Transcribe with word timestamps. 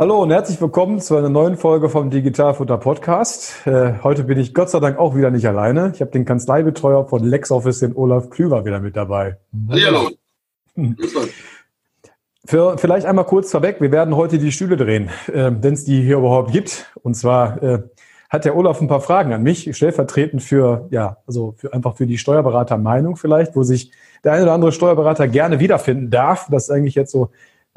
Hallo 0.00 0.22
und 0.22 0.30
herzlich 0.30 0.58
willkommen 0.62 0.98
zu 0.98 1.14
einer 1.14 1.28
neuen 1.28 1.58
Folge 1.58 1.90
vom 1.90 2.08
Digitalfutter 2.08 2.78
Podcast. 2.78 3.66
Äh, 3.66 4.02
heute 4.02 4.24
bin 4.24 4.38
ich 4.38 4.54
Gott 4.54 4.70
sei 4.70 4.80
Dank 4.80 4.98
auch 4.98 5.14
wieder 5.14 5.30
nicht 5.30 5.46
alleine. 5.46 5.92
Ich 5.94 6.00
habe 6.00 6.10
den 6.10 6.24
Kanzleibetreuer 6.24 7.06
von 7.06 7.22
LexOffice, 7.22 7.80
den 7.80 7.94
Olaf 7.94 8.30
Klüver, 8.30 8.64
wieder 8.64 8.80
mit 8.80 8.96
dabei. 8.96 9.36
Hallo. 9.68 10.08
Hm. 10.74 10.96
Für, 12.46 12.78
vielleicht 12.78 13.04
einmal 13.04 13.26
kurz 13.26 13.50
vorweg, 13.50 13.82
wir 13.82 13.92
werden 13.92 14.16
heute 14.16 14.38
die 14.38 14.52
Stühle 14.52 14.78
drehen, 14.78 15.10
äh, 15.26 15.50
wenn 15.60 15.74
es 15.74 15.84
die 15.84 16.00
hier 16.00 16.16
überhaupt 16.16 16.50
gibt. 16.50 16.90
Und 17.02 17.12
zwar 17.12 17.62
äh, 17.62 17.82
hat 18.30 18.46
der 18.46 18.56
Olaf 18.56 18.80
ein 18.80 18.88
paar 18.88 19.02
Fragen 19.02 19.34
an 19.34 19.42
mich, 19.42 19.68
stellvertretend 19.76 20.42
für, 20.42 20.88
ja, 20.90 21.18
also 21.26 21.56
für, 21.58 21.74
einfach 21.74 21.96
für 21.96 22.06
die 22.06 22.16
Steuerberatermeinung 22.16 23.16
vielleicht, 23.16 23.54
wo 23.54 23.64
sich 23.64 23.92
der 24.24 24.32
eine 24.32 24.44
oder 24.44 24.52
andere 24.52 24.72
Steuerberater 24.72 25.28
gerne 25.28 25.60
wiederfinden 25.60 26.08
darf. 26.08 26.48
Das 26.50 26.64
ist 26.64 26.70
eigentlich 26.70 26.94
jetzt 26.94 27.12
so 27.12 27.28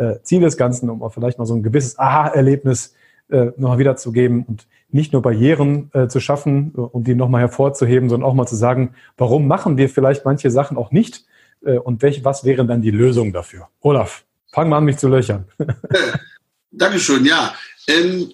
äh, 0.03 0.21
Ziel 0.23 0.41
des 0.41 0.57
Ganzen, 0.57 0.89
um 0.89 1.01
auch 1.03 1.13
vielleicht 1.13 1.39
mal 1.39 1.45
so 1.45 1.55
ein 1.55 1.63
gewisses 1.63 1.97
Aha-Erlebnis 1.97 2.95
äh, 3.29 3.51
nochmal 3.57 3.79
wiederzugeben 3.79 4.43
und 4.43 4.67
nicht 4.89 5.13
nur 5.13 5.21
Barrieren 5.21 5.89
äh, 5.93 6.07
zu 6.07 6.19
schaffen 6.19 6.73
äh, 6.75 6.79
und 6.79 7.07
die 7.07 7.15
nochmal 7.15 7.41
hervorzuheben, 7.41 8.09
sondern 8.09 8.29
auch 8.29 8.35
mal 8.35 8.45
zu 8.45 8.55
sagen, 8.55 8.95
warum 9.17 9.47
machen 9.47 9.77
wir 9.77 9.89
vielleicht 9.89 10.25
manche 10.25 10.51
Sachen 10.51 10.77
auch 10.77 10.91
nicht 10.91 11.25
äh, 11.65 11.77
und 11.77 12.01
welch, 12.01 12.23
was 12.23 12.43
wären 12.43 12.67
dann 12.67 12.81
die 12.81 12.91
Lösungen 12.91 13.33
dafür? 13.33 13.69
Olaf, 13.81 14.25
fang 14.51 14.69
mal 14.69 14.77
an, 14.77 14.85
mich 14.85 14.97
zu 14.97 15.07
löchern. 15.07 15.45
Dankeschön, 16.71 17.25
ja. 17.25 17.53
Ähm, 17.87 18.31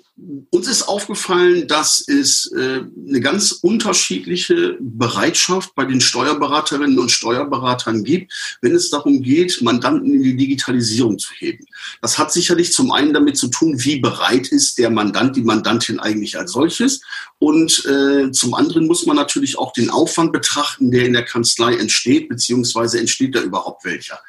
uns 0.49 0.67
ist 0.67 0.83
aufgefallen, 0.83 1.67
dass 1.67 2.03
es 2.07 2.51
äh, 2.51 2.81
eine 3.07 3.21
ganz 3.21 3.51
unterschiedliche 3.51 4.77
Bereitschaft 4.79 5.75
bei 5.75 5.85
den 5.85 6.01
Steuerberaterinnen 6.01 6.99
und 6.99 7.11
Steuerberatern 7.11 8.03
gibt, 8.03 8.33
wenn 8.61 8.75
es 8.75 8.89
darum 8.89 9.21
geht, 9.21 9.61
Mandanten 9.61 10.13
in 10.13 10.23
die 10.23 10.35
Digitalisierung 10.35 11.19
zu 11.19 11.33
heben. 11.33 11.65
Das 12.01 12.17
hat 12.17 12.31
sicherlich 12.31 12.73
zum 12.73 12.91
einen 12.91 13.13
damit 13.13 13.37
zu 13.37 13.47
tun, 13.47 13.83
wie 13.83 13.99
bereit 13.99 14.47
ist 14.47 14.77
der 14.77 14.89
Mandant, 14.89 15.35
die 15.35 15.43
Mandantin 15.43 15.99
eigentlich 15.99 16.37
als 16.37 16.51
solches. 16.51 17.01
Und 17.37 17.85
äh, 17.85 18.31
zum 18.31 18.53
anderen 18.53 18.87
muss 18.87 19.05
man 19.05 19.15
natürlich 19.15 19.57
auch 19.57 19.71
den 19.73 19.89
Aufwand 19.89 20.33
betrachten, 20.33 20.91
der 20.91 21.05
in 21.05 21.13
der 21.13 21.25
Kanzlei 21.25 21.75
entsteht, 21.75 22.29
beziehungsweise 22.29 22.99
entsteht 22.99 23.35
da 23.35 23.41
überhaupt 23.41 23.85
welcher. 23.85 24.19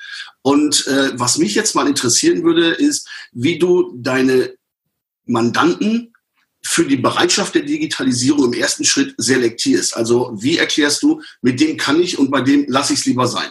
Und 0.43 0.87
äh, 0.87 1.11
was 1.15 1.39
mich 1.39 1.55
jetzt 1.55 1.75
mal 1.75 1.89
interessieren 1.89 2.45
würde, 2.45 2.71
ist, 2.71 3.09
wie 3.33 3.59
du 3.59 3.93
deine 3.97 4.55
Mandanten 5.31 6.13
für 6.63 6.85
die 6.85 6.97
Bereitschaft 6.97 7.55
der 7.55 7.63
Digitalisierung 7.63 8.53
im 8.53 8.53
ersten 8.53 8.85
Schritt 8.85 9.15
selektierst. 9.17 9.97
Also 9.97 10.33
wie 10.37 10.59
erklärst 10.59 11.03
du, 11.03 11.23
mit 11.41 11.61
dem 11.61 11.77
kann 11.77 12.01
ich 12.01 12.19
und 12.19 12.31
bei 12.31 12.43
dem 12.43 12.67
lasse 12.69 12.93
ich 12.93 13.01
es 13.01 13.07
lieber 13.07 13.27
sein? 13.27 13.49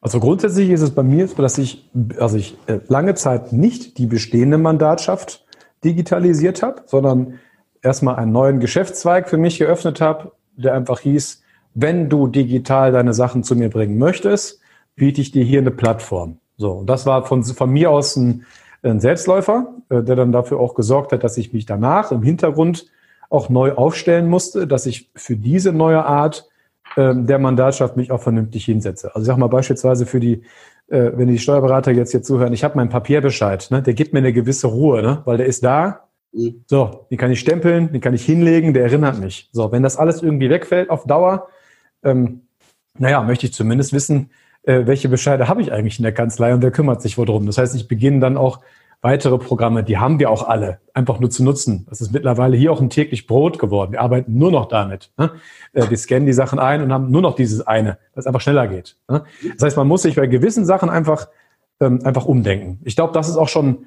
Also 0.00 0.20
grundsätzlich 0.20 0.70
ist 0.70 0.82
es 0.82 0.90
bei 0.90 1.02
mir 1.02 1.26
so, 1.26 1.36
dass 1.36 1.58
ich, 1.58 1.88
also 2.18 2.36
ich 2.36 2.56
äh, 2.66 2.80
lange 2.88 3.14
Zeit 3.14 3.52
nicht 3.52 3.98
die 3.98 4.06
bestehende 4.06 4.58
Mandatschaft 4.58 5.44
digitalisiert 5.84 6.62
habe, 6.62 6.82
sondern 6.86 7.38
erstmal 7.82 8.16
einen 8.16 8.32
neuen 8.32 8.60
Geschäftszweig 8.60 9.28
für 9.28 9.38
mich 9.38 9.58
geöffnet 9.58 10.00
habe, 10.00 10.32
der 10.56 10.74
einfach 10.74 11.00
hieß, 11.00 11.42
wenn 11.74 12.08
du 12.08 12.26
digital 12.26 12.92
deine 12.92 13.14
Sachen 13.14 13.42
zu 13.42 13.54
mir 13.54 13.68
bringen 13.68 13.98
möchtest, 13.98 14.60
biete 14.96 15.20
ich 15.20 15.30
dir 15.30 15.44
hier 15.44 15.60
eine 15.60 15.70
Plattform. 15.70 16.38
So, 16.56 16.72
und 16.72 16.86
das 16.86 17.04
war 17.04 17.26
von, 17.26 17.44
von 17.44 17.70
mir 17.70 17.90
aus 17.90 18.16
ein, 18.16 18.46
ein 18.82 19.00
Selbstläufer, 19.00 19.74
äh, 19.88 20.02
der 20.02 20.16
dann 20.16 20.32
dafür 20.32 20.60
auch 20.60 20.74
gesorgt 20.74 21.12
hat, 21.12 21.24
dass 21.24 21.36
ich 21.36 21.52
mich 21.52 21.66
danach 21.66 22.12
im 22.12 22.22
Hintergrund 22.22 22.86
auch 23.30 23.48
neu 23.48 23.72
aufstellen 23.72 24.28
musste, 24.28 24.66
dass 24.66 24.86
ich 24.86 25.10
für 25.14 25.36
diese 25.36 25.72
neue 25.72 26.04
Art 26.04 26.48
ähm, 26.96 27.26
der 27.26 27.38
Mandatschaft 27.38 27.96
mich 27.96 28.10
auch 28.10 28.22
vernünftig 28.22 28.64
hinsetze. 28.64 29.08
Also 29.08 29.20
ich 29.20 29.26
sag 29.26 29.36
mal 29.38 29.48
beispielsweise 29.48 30.06
für 30.06 30.20
die, 30.20 30.42
äh, 30.88 31.10
wenn 31.14 31.28
die 31.28 31.38
Steuerberater 31.38 31.90
jetzt 31.90 32.12
hier 32.12 32.22
zuhören, 32.22 32.52
ich 32.52 32.64
habe 32.64 32.76
meinen 32.76 32.90
Papierbescheid, 32.90 33.70
ne, 33.70 33.82
der 33.82 33.94
gibt 33.94 34.12
mir 34.12 34.20
eine 34.20 34.32
gewisse 34.32 34.68
Ruhe, 34.68 35.02
ne, 35.02 35.22
weil 35.24 35.36
der 35.36 35.46
ist 35.46 35.64
da. 35.64 36.08
Mhm. 36.32 36.64
So, 36.66 37.06
den 37.10 37.18
kann 37.18 37.30
ich 37.30 37.40
stempeln, 37.40 37.92
den 37.92 38.00
kann 38.00 38.14
ich 38.14 38.24
hinlegen, 38.24 38.72
der 38.74 38.84
erinnert 38.84 39.18
mich. 39.18 39.48
So, 39.52 39.72
wenn 39.72 39.82
das 39.82 39.96
alles 39.96 40.22
irgendwie 40.22 40.50
wegfällt 40.50 40.90
auf 40.90 41.04
Dauer, 41.04 41.48
ähm, 42.04 42.42
naja, 42.98 43.22
möchte 43.22 43.46
ich 43.46 43.52
zumindest 43.52 43.92
wissen, 43.92 44.30
äh, 44.66 44.86
welche 44.86 45.08
Bescheide 45.08 45.48
habe 45.48 45.62
ich 45.62 45.72
eigentlich 45.72 45.98
in 45.98 46.02
der 46.02 46.12
Kanzlei 46.12 46.52
und 46.52 46.62
wer 46.62 46.70
kümmert 46.70 47.00
sich 47.00 47.16
worum. 47.16 47.46
Das 47.46 47.56
heißt, 47.58 47.74
ich 47.74 47.88
beginne 47.88 48.20
dann 48.20 48.36
auch 48.36 48.60
weitere 49.00 49.38
Programme, 49.38 49.84
die 49.84 49.98
haben 49.98 50.18
wir 50.18 50.30
auch 50.30 50.48
alle, 50.48 50.80
einfach 50.92 51.20
nur 51.20 51.30
zu 51.30 51.44
nutzen. 51.44 51.86
Das 51.88 52.00
ist 52.00 52.12
mittlerweile 52.12 52.56
hier 52.56 52.72
auch 52.72 52.80
ein 52.80 52.90
täglich 52.90 53.26
Brot 53.26 53.58
geworden. 53.58 53.92
Wir 53.92 54.00
arbeiten 54.00 54.36
nur 54.36 54.50
noch 54.50 54.66
damit. 54.66 55.10
Ne? 55.16 55.32
Äh, 55.72 55.88
wir 55.88 55.96
scannen 55.96 56.26
die 56.26 56.32
Sachen 56.32 56.58
ein 56.58 56.82
und 56.82 56.92
haben 56.92 57.10
nur 57.10 57.22
noch 57.22 57.36
dieses 57.36 57.66
eine, 57.66 57.90
weil 57.90 58.20
es 58.20 58.26
einfach 58.26 58.40
schneller 58.40 58.66
geht. 58.66 58.96
Ne? 59.08 59.24
Das 59.54 59.62
heißt, 59.62 59.76
man 59.76 59.86
muss 59.86 60.02
sich 60.02 60.16
bei 60.16 60.26
gewissen 60.26 60.66
Sachen 60.66 60.90
einfach, 60.90 61.28
ähm, 61.80 62.00
einfach 62.04 62.24
umdenken. 62.24 62.80
Ich 62.84 62.96
glaube, 62.96 63.12
das 63.12 63.28
ist 63.28 63.36
auch 63.36 63.48
schon 63.48 63.86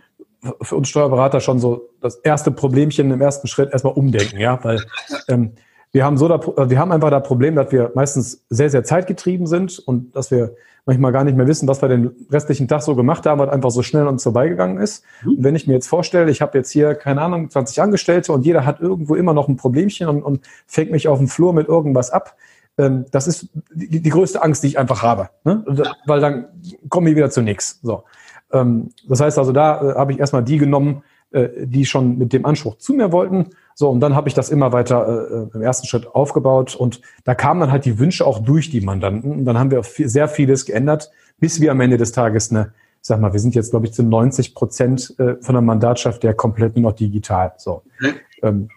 für 0.62 0.76
uns 0.78 0.88
Steuerberater 0.88 1.42
schon 1.42 1.60
so 1.60 1.90
das 2.00 2.16
erste 2.16 2.52
Problemchen 2.52 3.12
im 3.12 3.20
ersten 3.20 3.48
Schritt 3.48 3.74
erstmal 3.74 3.94
umdenken, 3.94 4.40
ja, 4.40 4.64
weil 4.64 4.80
ähm, 5.28 5.52
wir 5.92 6.06
haben 6.06 6.18
so 6.18 6.28
da, 6.28 6.40
wir 6.70 6.80
haben 6.80 6.92
einfach 6.92 7.10
das 7.10 7.28
Problem, 7.28 7.56
dass 7.56 7.72
wir 7.72 7.92
meistens 7.96 8.46
sehr, 8.50 8.70
sehr 8.70 8.84
zeitgetrieben 8.84 9.48
sind 9.48 9.80
und 9.80 10.16
dass 10.16 10.32
wir 10.32 10.56
manchmal 10.86 11.12
gar 11.12 11.24
nicht 11.24 11.38
mehr 11.38 11.48
wissen, 11.48 11.68
was 11.68 11.82
wir 11.82 11.90
den 11.90 12.12
restlichen 12.32 12.68
Tag 12.68 12.82
so 12.82 12.96
gemacht 12.96 13.26
haben, 13.26 13.40
weil 13.40 13.50
einfach 13.50 13.72
so 13.72 13.84
schnell 13.84 14.08
uns 14.08 14.24
vorbeigegangen 14.24 14.78
ist. 14.78 15.04
Mhm. 15.24 15.32
Und 15.32 15.44
wenn 15.44 15.56
ich 15.56 15.68
mir 15.68 15.74
jetzt 15.74 15.88
vorstelle, 15.88 16.32
ich 16.32 16.42
habe 16.42 16.58
jetzt 16.58 16.72
hier, 16.72 16.96
keine 16.96 17.22
Ahnung, 17.22 17.50
20 17.50 17.82
Angestellte 17.82 18.34
und 18.34 18.46
jeder 18.46 18.66
hat 18.66 18.80
irgendwo 18.80 19.16
immer 19.16 19.34
noch 19.34 19.48
ein 19.48 19.58
Problemchen 19.58 20.08
und, 20.08 20.24
und 20.24 20.42
fängt 20.68 20.92
mich 20.92 21.08
auf 21.08 21.20
dem 21.20 21.28
Flur 21.28 21.54
mit 21.54 21.68
irgendwas 21.68 22.12
ab, 22.12 22.36
ähm, 22.78 23.06
das 23.12 23.28
ist 23.28 23.50
die, 23.74 24.02
die, 24.02 24.10
größte 24.10 24.42
Angst, 24.42 24.64
die 24.64 24.68
ich 24.68 24.80
einfach 24.80 25.04
habe. 25.04 25.30
Ne? 25.44 25.64
Weil 26.06 26.22
dann 26.22 26.46
komme 26.88 27.10
ich 27.10 27.16
wieder 27.16 27.30
zu 27.30 27.42
nichts. 27.42 27.80
So. 27.84 28.04
Ähm, 28.52 28.90
das 29.08 29.20
heißt 29.20 29.38
also, 29.38 29.52
da 29.52 29.82
äh, 29.82 29.96
habe 29.96 30.14
ich 30.14 30.20
erstmal 30.20 30.44
die 30.44 30.58
genommen, 30.58 31.04
äh, 31.32 31.50
die 31.66 31.86
schon 31.86 32.18
mit 32.18 32.34
dem 32.34 32.46
Anspruch 32.46 32.78
zu 32.78 32.94
mir 32.94 33.12
wollten 33.12 33.50
so, 33.80 33.90
und 33.90 34.02
dann 34.02 34.14
habe 34.14 34.28
ich 34.28 34.34
das 34.34 34.50
immer 34.50 34.74
weiter 34.74 35.48
äh, 35.54 35.56
im 35.56 35.62
ersten 35.62 35.88
Schritt 35.88 36.06
aufgebaut 36.14 36.76
und 36.76 37.00
da 37.24 37.34
kamen 37.34 37.62
dann 37.62 37.72
halt 37.72 37.86
die 37.86 37.98
Wünsche 37.98 38.28
auch 38.28 38.40
durch 38.40 38.70
die 38.70 38.82
Mandanten. 38.82 39.32
Und 39.32 39.46
dann 39.46 39.58
haben 39.58 39.72
wir 39.72 39.84
viel, 39.84 40.10
sehr 40.10 40.28
vieles 40.28 40.66
geändert, 40.66 41.12
bis 41.38 41.62
wir 41.62 41.72
am 41.72 41.80
Ende 41.80 41.96
des 41.96 42.12
Tages 42.12 42.52
eine, 42.52 42.74
sag 43.00 43.22
mal, 43.22 43.32
wir 43.32 43.40
sind 43.40 43.56
jetzt, 43.56 43.70
glaube 43.70 43.86
ich, 43.86 43.94
zu 43.94 44.04
90 44.04 44.54
Prozent 44.54 45.18
äh, 45.18 45.36
von 45.40 45.56
der 45.56 45.62
Mandatschaft 45.62 46.24
der 46.24 46.34
komplett 46.34 46.76
nur 46.76 46.92
noch 46.92 46.98
digital. 46.98 47.54
So. 47.56 47.84
Mhm. 48.02 48.14
Ähm, 48.44 48.70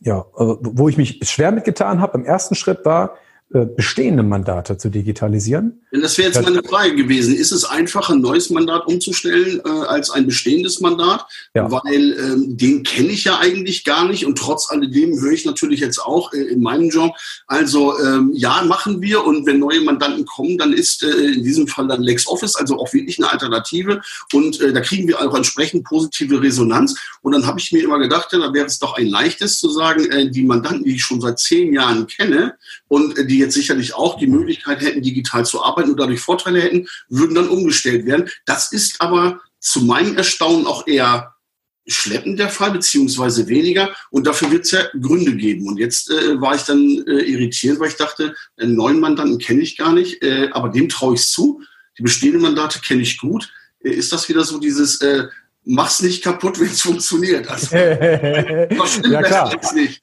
ja, 0.00 0.24
also, 0.34 0.58
wo 0.62 0.88
ich 0.88 0.96
mich 0.96 1.20
schwer 1.28 1.52
mitgetan 1.52 2.00
habe 2.00 2.16
im 2.16 2.24
ersten 2.24 2.54
Schritt 2.54 2.86
war, 2.86 3.10
äh, 3.10 3.16
bestehende 3.52 4.22
Mandate 4.22 4.78
zu 4.78 4.88
digitalisieren. 4.88 5.82
Das 5.90 6.16
wäre 6.16 6.28
jetzt 6.28 6.42
meine 6.42 6.62
Frage 6.62 6.96
gewesen. 6.96 7.34
Ist 7.34 7.52
es 7.52 7.64
einfacher, 7.64 8.14
ein 8.14 8.22
neues 8.22 8.48
Mandat 8.48 8.86
umzustellen 8.86 9.60
äh, 9.64 9.68
als 9.68 10.10
ein 10.10 10.26
bestehendes 10.26 10.80
Mandat? 10.80 11.26
Ja. 11.54 11.70
Weil 11.70 12.16
ähm, 12.18 12.56
den 12.56 12.82
kenne 12.82 13.08
ich 13.08 13.24
ja 13.24 13.38
eigentlich 13.38 13.84
gar 13.84 14.08
nicht 14.08 14.24
und 14.24 14.38
trotz 14.38 14.70
alledem 14.70 15.20
höre 15.20 15.32
ich 15.32 15.44
natürlich 15.44 15.80
jetzt 15.80 15.98
auch 15.98 16.32
äh, 16.32 16.38
in 16.38 16.62
meinem 16.62 16.88
Job. 16.88 17.12
Also 17.46 17.98
ähm, 18.00 18.30
ja, 18.32 18.62
machen 18.62 19.02
wir 19.02 19.22
und 19.24 19.44
wenn 19.44 19.58
neue 19.58 19.82
Mandanten 19.82 20.24
kommen, 20.24 20.56
dann 20.56 20.72
ist 20.72 21.02
äh, 21.02 21.10
in 21.10 21.44
diesem 21.44 21.68
Fall 21.68 21.88
dann 21.88 22.02
LexOffice, 22.02 22.56
also 22.56 22.78
auch 22.78 22.92
wirklich 22.94 23.18
eine 23.18 23.30
Alternative 23.30 24.00
und 24.32 24.60
äh, 24.62 24.72
da 24.72 24.80
kriegen 24.80 25.06
wir 25.08 25.20
auch 25.20 25.34
entsprechend 25.34 25.84
positive 25.84 26.40
Resonanz. 26.40 26.98
Und 27.20 27.32
dann 27.32 27.46
habe 27.46 27.60
ich 27.60 27.70
mir 27.70 27.84
immer 27.84 27.98
gedacht, 27.98 28.32
ja, 28.32 28.38
da 28.38 28.54
wäre 28.54 28.66
es 28.66 28.78
doch 28.78 28.96
ein 28.96 29.08
leichtes 29.08 29.60
zu 29.60 29.70
sagen, 29.70 30.06
äh, 30.10 30.30
die 30.30 30.42
Mandanten, 30.42 30.84
die 30.84 30.94
ich 30.94 31.04
schon 31.04 31.20
seit 31.20 31.38
zehn 31.38 31.74
Jahren 31.74 32.06
kenne 32.06 32.54
und 32.88 33.18
äh, 33.18 33.26
die 33.26 33.41
jetzt 33.42 33.54
sicherlich 33.54 33.94
auch 33.94 34.18
die 34.18 34.26
Möglichkeit 34.26 34.80
hätten, 34.80 35.02
digital 35.02 35.44
zu 35.44 35.62
arbeiten 35.62 35.90
und 35.90 36.00
dadurch 36.00 36.20
Vorteile 36.20 36.60
hätten, 36.60 36.88
würden 37.08 37.34
dann 37.34 37.48
umgestellt 37.48 38.06
werden. 38.06 38.28
Das 38.46 38.72
ist 38.72 39.00
aber 39.00 39.40
zu 39.58 39.82
meinem 39.82 40.16
Erstaunen 40.16 40.66
auch 40.66 40.86
eher 40.86 41.34
schleppend 41.86 42.38
der 42.38 42.48
Fall, 42.48 42.70
beziehungsweise 42.70 43.48
weniger. 43.48 43.94
Und 44.10 44.26
dafür 44.26 44.50
wird 44.50 44.64
es 44.64 44.70
ja 44.70 44.80
Gründe 45.00 45.34
geben. 45.36 45.66
Und 45.66 45.78
jetzt 45.78 46.10
äh, 46.10 46.40
war 46.40 46.54
ich 46.54 46.62
dann 46.62 46.78
äh, 47.06 47.22
irritiert, 47.22 47.80
weil 47.80 47.88
ich 47.88 47.96
dachte, 47.96 48.34
einen 48.56 48.74
neuen 48.74 49.00
Mandanten 49.00 49.38
kenne 49.38 49.62
ich 49.62 49.76
gar 49.76 49.92
nicht, 49.92 50.22
äh, 50.22 50.48
aber 50.52 50.68
dem 50.68 50.88
traue 50.88 51.14
ich 51.14 51.26
zu. 51.26 51.62
Die 51.98 52.02
bestehenden 52.02 52.42
Mandate 52.42 52.80
kenne 52.80 53.02
ich 53.02 53.18
gut. 53.18 53.52
Äh, 53.80 53.90
ist 53.90 54.12
das 54.12 54.28
wieder 54.28 54.44
so 54.44 54.58
dieses, 54.58 55.00
äh, 55.00 55.24
mach's 55.64 56.02
nicht 56.02 56.22
kaputt, 56.22 56.58
wenn 56.60 56.68
es 56.68 56.82
funktioniert? 56.82 57.48
Also, 57.48 57.76
ja, 57.76 59.22
klar. 59.22 59.74
Nicht. 59.74 60.02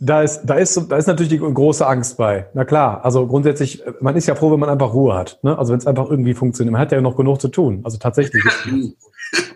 Da 0.00 0.22
ist, 0.22 0.42
da 0.44 0.54
ist, 0.54 0.80
da 0.88 0.96
ist 0.96 1.08
natürlich 1.08 1.30
die 1.30 1.38
große 1.38 1.84
Angst 1.84 2.16
bei. 2.16 2.46
Na 2.54 2.64
klar, 2.64 3.04
also 3.04 3.26
grundsätzlich, 3.26 3.82
man 4.00 4.14
ist 4.14 4.26
ja 4.26 4.36
froh, 4.36 4.52
wenn 4.52 4.60
man 4.60 4.68
einfach 4.68 4.94
Ruhe 4.94 5.14
hat. 5.14 5.40
Ne? 5.42 5.58
Also 5.58 5.72
wenn 5.72 5.78
es 5.78 5.88
einfach 5.88 6.08
irgendwie 6.08 6.34
funktioniert. 6.34 6.72
Man 6.72 6.80
hat 6.80 6.92
ja 6.92 7.00
noch 7.00 7.16
genug 7.16 7.40
zu 7.40 7.48
tun. 7.48 7.80
Also 7.82 7.98
tatsächlich. 7.98 8.44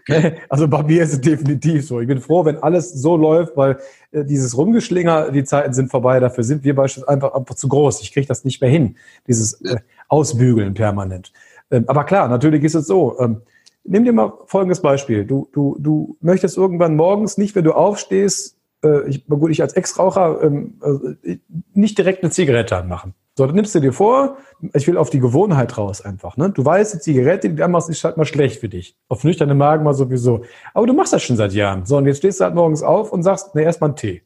also 0.48 0.68
bei 0.68 0.82
mir 0.82 1.02
ist 1.02 1.12
es 1.12 1.20
definitiv 1.20 1.86
so. 1.86 2.00
Ich 2.00 2.08
bin 2.08 2.20
froh, 2.20 2.44
wenn 2.44 2.62
alles 2.62 2.92
so 2.92 3.16
läuft, 3.16 3.56
weil 3.56 3.78
äh, 4.10 4.24
dieses 4.24 4.56
Rumgeschlinger, 4.56 5.30
die 5.30 5.44
Zeiten 5.44 5.72
sind 5.72 5.90
vorbei. 5.90 6.20
Dafür 6.20 6.44
sind 6.44 6.64
wir 6.64 6.74
beispielsweise 6.74 7.12
einfach, 7.12 7.34
einfach 7.34 7.54
zu 7.54 7.68
groß. 7.68 8.02
Ich 8.02 8.12
kriege 8.12 8.26
das 8.26 8.44
nicht 8.44 8.60
mehr 8.60 8.70
hin, 8.70 8.96
dieses 9.26 9.60
äh, 9.62 9.76
Ausbügeln 10.08 10.74
permanent. 10.74 11.32
Ähm, 11.70 11.84
aber 11.86 12.04
klar, 12.04 12.28
natürlich 12.28 12.64
ist 12.64 12.74
es 12.74 12.86
so. 12.86 13.18
Ähm, 13.18 13.42
nimm 13.84 14.04
dir 14.04 14.12
mal 14.12 14.32
folgendes 14.46 14.82
Beispiel. 14.82 15.24
Du, 15.24 15.48
du, 15.52 15.76
du 15.78 16.16
möchtest 16.20 16.56
irgendwann 16.56 16.96
morgens 16.96 17.38
nicht, 17.38 17.54
wenn 17.54 17.64
du 17.64 17.72
aufstehst, 17.72 18.56
äh, 18.82 19.08
ich, 19.08 19.26
gut, 19.26 19.50
ich 19.50 19.62
als 19.62 19.72
Ex-Raucher, 19.74 20.42
ähm, 20.42 20.80
äh, 21.24 21.38
nicht 21.74 21.98
direkt 21.98 22.22
eine 22.22 22.30
Zigarette 22.30 22.76
anmachen. 22.76 23.14
So, 23.36 23.46
dann 23.46 23.54
nimmst 23.54 23.74
du 23.74 23.80
dir 23.80 23.92
vor, 23.92 24.36
ich 24.74 24.86
will 24.86 24.98
auf 24.98 25.08
die 25.08 25.18
Gewohnheit 25.18 25.78
raus 25.78 26.02
einfach. 26.02 26.36
Ne? 26.36 26.50
Du 26.50 26.64
weißt, 26.64 26.94
die 26.94 26.98
Zigarette, 26.98 27.48
die 27.48 27.56
du 27.56 27.64
anmachst, 27.64 27.88
ist 27.88 28.04
halt 28.04 28.18
mal 28.18 28.26
schlecht 28.26 28.60
für 28.60 28.68
dich. 28.68 28.98
Auf 29.08 29.24
nüchternen 29.24 29.56
Magen 29.56 29.84
mal 29.84 29.94
sowieso. 29.94 30.44
Aber 30.74 30.86
du 30.86 30.92
machst 30.92 31.14
das 31.14 31.22
schon 31.22 31.36
seit 31.36 31.52
Jahren. 31.52 31.86
So, 31.86 31.96
und 31.96 32.06
jetzt 32.06 32.18
stehst 32.18 32.40
du 32.40 32.44
halt 32.44 32.54
morgens 32.54 32.82
auf 32.82 33.10
und 33.10 33.22
sagst, 33.22 33.54
ne, 33.54 33.62
erstmal 33.62 33.90
einen 33.90 33.96
Tee. 33.96 34.22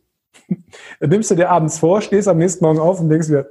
dann 1.00 1.10
nimmst 1.10 1.30
du 1.30 1.36
dir 1.36 1.50
abends 1.50 1.78
vor, 1.78 2.00
stehst 2.00 2.26
am 2.26 2.38
nächsten 2.38 2.64
Morgen 2.64 2.80
auf 2.80 3.00
und 3.00 3.08
denkst 3.08 3.28
dir, 3.28 3.48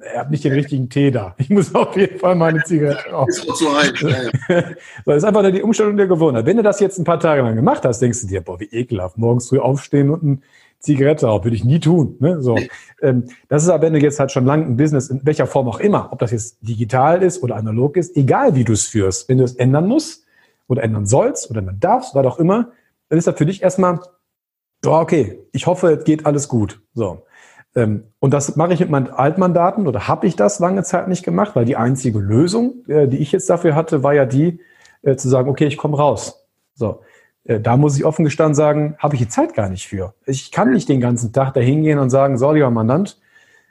er 0.00 0.20
hat 0.20 0.30
nicht 0.30 0.44
den 0.44 0.52
richtigen 0.52 0.88
Tee 0.88 1.10
da. 1.10 1.34
Ich 1.38 1.50
muss 1.50 1.74
auf 1.74 1.96
jeden 1.96 2.18
Fall 2.18 2.34
meine 2.34 2.62
Zigarette 2.62 3.08
rauchen. 3.12 3.30
Ist 3.30 3.48
auch 3.48 3.56
so 3.56 3.74
heiß. 3.74 3.92
Ja, 4.00 4.08
ja. 4.08 4.62
das 5.06 5.16
ist 5.16 5.24
einfach 5.24 5.50
die 5.50 5.62
Umstellung 5.62 5.96
der 5.96 6.06
Gewohnheit. 6.06 6.46
Wenn 6.46 6.58
du 6.58 6.62
das 6.62 6.80
jetzt 6.80 6.98
ein 6.98 7.04
paar 7.04 7.20
Tage 7.20 7.42
lang 7.42 7.56
gemacht 7.56 7.84
hast, 7.84 8.00
denkst 8.00 8.20
du 8.22 8.26
dir, 8.26 8.40
boah, 8.42 8.60
wie 8.60 8.66
ekelhaft, 8.66 9.16
morgens 9.18 9.48
früh 9.48 9.58
aufstehen 9.58 10.10
und 10.10 10.22
ein 10.22 10.42
Zigarette 10.80 11.28
auf, 11.28 11.44
würde 11.44 11.56
ich 11.56 11.64
nie 11.64 11.80
tun. 11.80 12.16
Ne? 12.20 12.40
So, 12.40 12.56
ähm, 13.02 13.24
das 13.48 13.64
ist 13.64 13.68
aber, 13.68 13.84
wenn 13.84 13.94
du 13.94 13.98
jetzt 13.98 14.20
halt 14.20 14.30
schon 14.30 14.44
lang 14.44 14.64
ein 14.64 14.76
Business, 14.76 15.10
in 15.10 15.20
welcher 15.24 15.46
Form 15.46 15.68
auch 15.68 15.80
immer, 15.80 16.12
ob 16.12 16.18
das 16.20 16.30
jetzt 16.30 16.58
digital 16.60 17.22
ist 17.22 17.42
oder 17.42 17.56
analog 17.56 17.96
ist, 17.96 18.16
egal 18.16 18.54
wie 18.54 18.64
du 18.64 18.74
es 18.74 18.86
führst, 18.86 19.28
wenn 19.28 19.38
du 19.38 19.44
es 19.44 19.56
ändern 19.56 19.88
musst 19.88 20.24
oder 20.68 20.82
ändern 20.82 21.06
sollst 21.06 21.50
oder 21.50 21.60
ändern 21.60 21.80
darfst, 21.80 22.14
was 22.14 22.26
auch 22.26 22.38
immer, 22.38 22.72
dann 23.08 23.18
ist 23.18 23.26
das 23.26 23.36
für 23.36 23.46
dich 23.46 23.62
erstmal, 23.62 24.00
oh, 24.86 24.90
okay, 24.90 25.40
ich 25.52 25.66
hoffe, 25.66 25.94
es 25.94 26.04
geht 26.04 26.26
alles 26.26 26.48
gut. 26.48 26.80
So. 26.94 27.22
Ähm, 27.78 28.04
und 28.18 28.34
das 28.34 28.56
mache 28.56 28.72
ich 28.72 28.80
mit 28.80 28.90
meinen 28.90 29.08
Altmandaten 29.08 29.86
oder 29.86 30.08
habe 30.08 30.26
ich 30.26 30.34
das 30.34 30.58
lange 30.58 30.82
Zeit 30.82 31.06
nicht 31.06 31.24
gemacht, 31.24 31.54
weil 31.54 31.64
die 31.64 31.76
einzige 31.76 32.18
Lösung, 32.18 32.84
äh, 32.88 33.06
die 33.06 33.18
ich 33.18 33.30
jetzt 33.30 33.48
dafür 33.48 33.76
hatte, 33.76 34.02
war 34.02 34.14
ja 34.14 34.26
die, 34.26 34.60
äh, 35.02 35.14
zu 35.14 35.28
sagen, 35.28 35.48
okay, 35.48 35.66
ich 35.66 35.76
komme 35.76 35.96
raus. 35.96 36.44
So. 36.74 37.02
Äh, 37.44 37.60
da 37.60 37.76
muss 37.76 37.96
ich 37.96 38.04
offen 38.04 38.24
gestanden 38.24 38.56
sagen, 38.56 38.96
habe 38.98 39.14
ich 39.14 39.22
die 39.22 39.28
Zeit 39.28 39.54
gar 39.54 39.68
nicht 39.68 39.86
für. 39.86 40.14
Ich 40.26 40.50
kann 40.50 40.72
nicht 40.72 40.88
den 40.88 41.00
ganzen 41.00 41.32
Tag 41.32 41.54
da 41.54 41.60
hingehen 41.60 42.00
und 42.00 42.10
sagen, 42.10 42.36
so, 42.36 42.50
lieber 42.50 42.70
Mandant, 42.70 43.20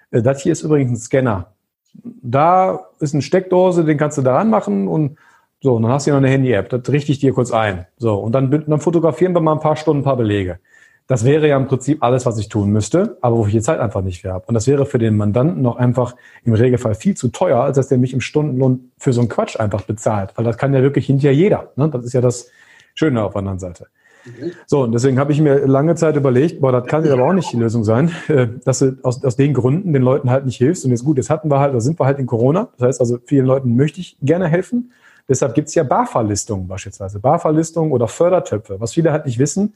das 0.09 0.42
hier 0.42 0.54
ist 0.54 0.63
übrigens 0.63 0.92
ein 0.92 0.98
Scanner. 0.98 1.51
Da 1.94 2.88
ist 3.01 3.13
eine 3.13 3.21
Steckdose, 3.21 3.83
den 3.83 3.98
kannst 3.98 4.18
du 4.18 4.21
da 4.21 4.38
ranmachen 4.38 4.88
und 4.88 5.18
so, 5.59 5.75
und 5.75 5.83
dann 5.83 5.92
hast 5.92 6.07
du 6.07 6.12
noch 6.12 6.18
eine 6.18 6.30
Handy-App, 6.30 6.69
das 6.69 6.88
richte 6.89 7.12
ich 7.12 7.19
dir 7.19 7.33
kurz 7.33 7.51
ein. 7.51 7.88
So, 7.98 8.15
und 8.15 8.31
dann, 8.31 8.51
dann 8.51 8.80
fotografieren 8.80 9.33
wir 9.33 9.42
mal 9.42 9.54
ein 9.54 9.59
paar 9.59 9.75
Stunden 9.75 10.01
ein 10.01 10.06
paar 10.06 10.15
Belege. 10.15 10.59
Das 11.07 11.24
wäre 11.24 11.48
ja 11.48 11.56
im 11.56 11.68
Prinzip 11.68 12.04
alles, 12.04 12.25
was 12.25 12.38
ich 12.38 12.50
tun 12.50 12.69
müsste, 12.69 13.18
aber 13.21 13.38
wo 13.38 13.45
ich 13.45 13.54
die 13.54 13.62
Zeit 13.62 13.80
einfach 13.80 14.01
nicht 14.01 14.21
für 14.21 14.33
habe. 14.33 14.45
Und 14.48 14.54
das 14.54 14.68
wäre 14.68 14.86
für 14.86 15.00
den 15.00 15.15
Mandanten 15.15 15.62
noch 15.62 15.77
einfach 15.77 16.15
im 16.44 16.54
Regelfall 16.54 16.95
viel 16.95 17.15
zu 17.15 17.30
teuer, 17.30 17.62
als 17.62 17.77
dass 17.77 17.88
der 17.88 17.98
mich 17.98 18.13
im 18.13 18.21
Stundenlohn 18.21 18.92
für 18.98 19.13
so 19.13 19.21
einen 19.21 19.30
Quatsch 19.30 19.57
einfach 19.57 19.83
bezahlt. 19.83 20.33
Weil 20.36 20.44
das 20.44 20.57
kann 20.57 20.74
ja 20.74 20.81
wirklich 20.81 21.06
hinterher 21.06 21.33
jeder. 21.33 21.71
Ne? 21.77 21.89
Das 21.89 22.04
ist 22.04 22.13
ja 22.13 22.19
das, 22.19 22.51
Schöne 22.98 23.24
auf 23.24 23.33
der 23.33 23.39
anderen 23.39 23.59
Seite. 23.59 23.88
Mhm. 24.25 24.51
So, 24.65 24.81
und 24.81 24.92
deswegen 24.92 25.19
habe 25.19 25.31
ich 25.31 25.39
mir 25.39 25.68
lange 25.68 25.94
Zeit 25.94 26.15
überlegt, 26.15 26.59
boah, 26.59 26.71
das 26.71 26.88
kann 26.88 27.06
ja 27.06 27.13
aber 27.13 27.25
auch 27.25 27.33
nicht 27.33 27.51
die 27.54 27.57
Lösung 27.57 27.83
sein, 27.83 28.12
äh, 28.27 28.48
dass 28.65 28.80
du 28.80 28.98
aus, 29.04 29.24
aus 29.24 29.36
den 29.36 29.54
Gründen 29.54 29.94
den 29.94 30.01
Leuten 30.01 30.31
halt 30.31 30.45
nicht 30.45 30.57
hilfst. 30.57 30.83
Und 30.83 30.92
jetzt 30.92 31.06
gut, 31.06 31.18
jetzt 31.18 31.30
hatten 31.30 31.50
wir 31.50 31.59
halt, 31.59 31.75
da 31.75 31.80
sind 31.80 32.00
wir 32.00 32.07
halt 32.07 32.18
in 32.18 32.25
Corona. 32.25 32.69
Das 32.77 32.88
heißt 32.88 33.00
also, 33.00 33.19
vielen 33.24 33.45
Leuten 33.45 33.75
möchte 33.75 34.01
ich 34.01 34.18
gerne 34.21 34.48
helfen. 34.48 34.92
Deshalb 35.30 35.54
gibt 35.54 35.68
es 35.68 35.75
ja 35.75 35.83
BAFA-Listungen 35.83 36.68
beispielsweise, 36.68 37.19
BAFA-Listungen 37.19 37.92
oder 37.92 38.07
Fördertöpfe. 38.07 38.80
Was 38.80 38.94
viele 38.94 39.12
halt 39.12 39.27
nicht 39.27 39.38
wissen, 39.38 39.75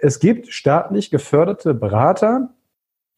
es 0.00 0.20
gibt 0.20 0.48
staatlich 0.48 1.10
geförderte 1.10 1.74
Berater, 1.74 2.50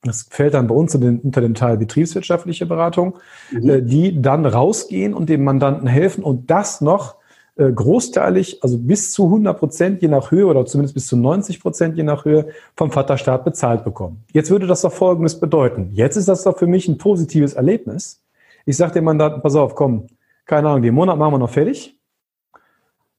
das 0.02 0.28
fällt 0.31 0.55
dann 0.55 0.69
bei 0.69 0.75
uns 0.75 0.94
unter 0.94 1.06
den, 1.06 1.20
unter 1.20 1.40
den 1.40 1.55
Teil 1.55 1.76
betriebswirtschaftliche 1.76 2.66
Beratung, 2.66 3.19
mhm. 3.50 3.69
Äh, 3.69 3.82
die 3.82 4.20
dann 4.20 4.46
rausgehen 4.46 5.14
und 5.14 5.28
dem 5.28 5.44
Mandanten 5.44 5.88
helfen 5.88 6.22
und 6.22 6.50
das 6.50 6.81
noch 6.81 7.16
äh, 7.56 7.72
großteilig, 7.72 8.62
also 8.62 8.78
bis 8.78 9.12
zu 9.12 9.25
100 9.25 9.58
Prozent 9.58 10.02
je 10.02 10.08
nach 10.08 10.31
Höhe 10.31 10.46
oder 10.46 10.64
zumindest 10.66 10.94
bis 10.94 11.08
zu 11.08 11.16
90 11.16 11.60
Prozent 11.60 11.96
je 11.96 12.05
nach 12.05 12.25
Höhe 12.25 12.49
vom 12.76 12.93
Vaterstaat 12.93 13.44
bezahlt 13.44 13.82
bekommen. 13.82 14.25
Jetzt 14.32 14.50
würde 14.50 14.69
das 14.69 14.82
doch 14.82 14.93
Folgendes 14.93 15.40
bedeuten. 15.40 15.90
Jetzt 15.93 16.16
ist 16.16 16.28
das 16.28 16.44
doch 16.44 16.56
für 16.56 16.69
mich 16.69 16.87
ein 16.87 16.99
positives 16.99 17.54
Erlebnis. 17.54 18.22
Ich 18.64 18.76
sage 18.76 18.93
dem 18.93 19.04
Mandanten, 19.04 19.43
pass 19.43 19.56
auf, 19.56 19.75
komm, 19.75 20.06
keine 20.44 20.69
Ahnung, 20.69 20.82
den 20.82 20.94
Monat 20.94 21.19
machen 21.19 21.34
wir 21.34 21.38
noch 21.38 21.50
fertig. 21.50 21.99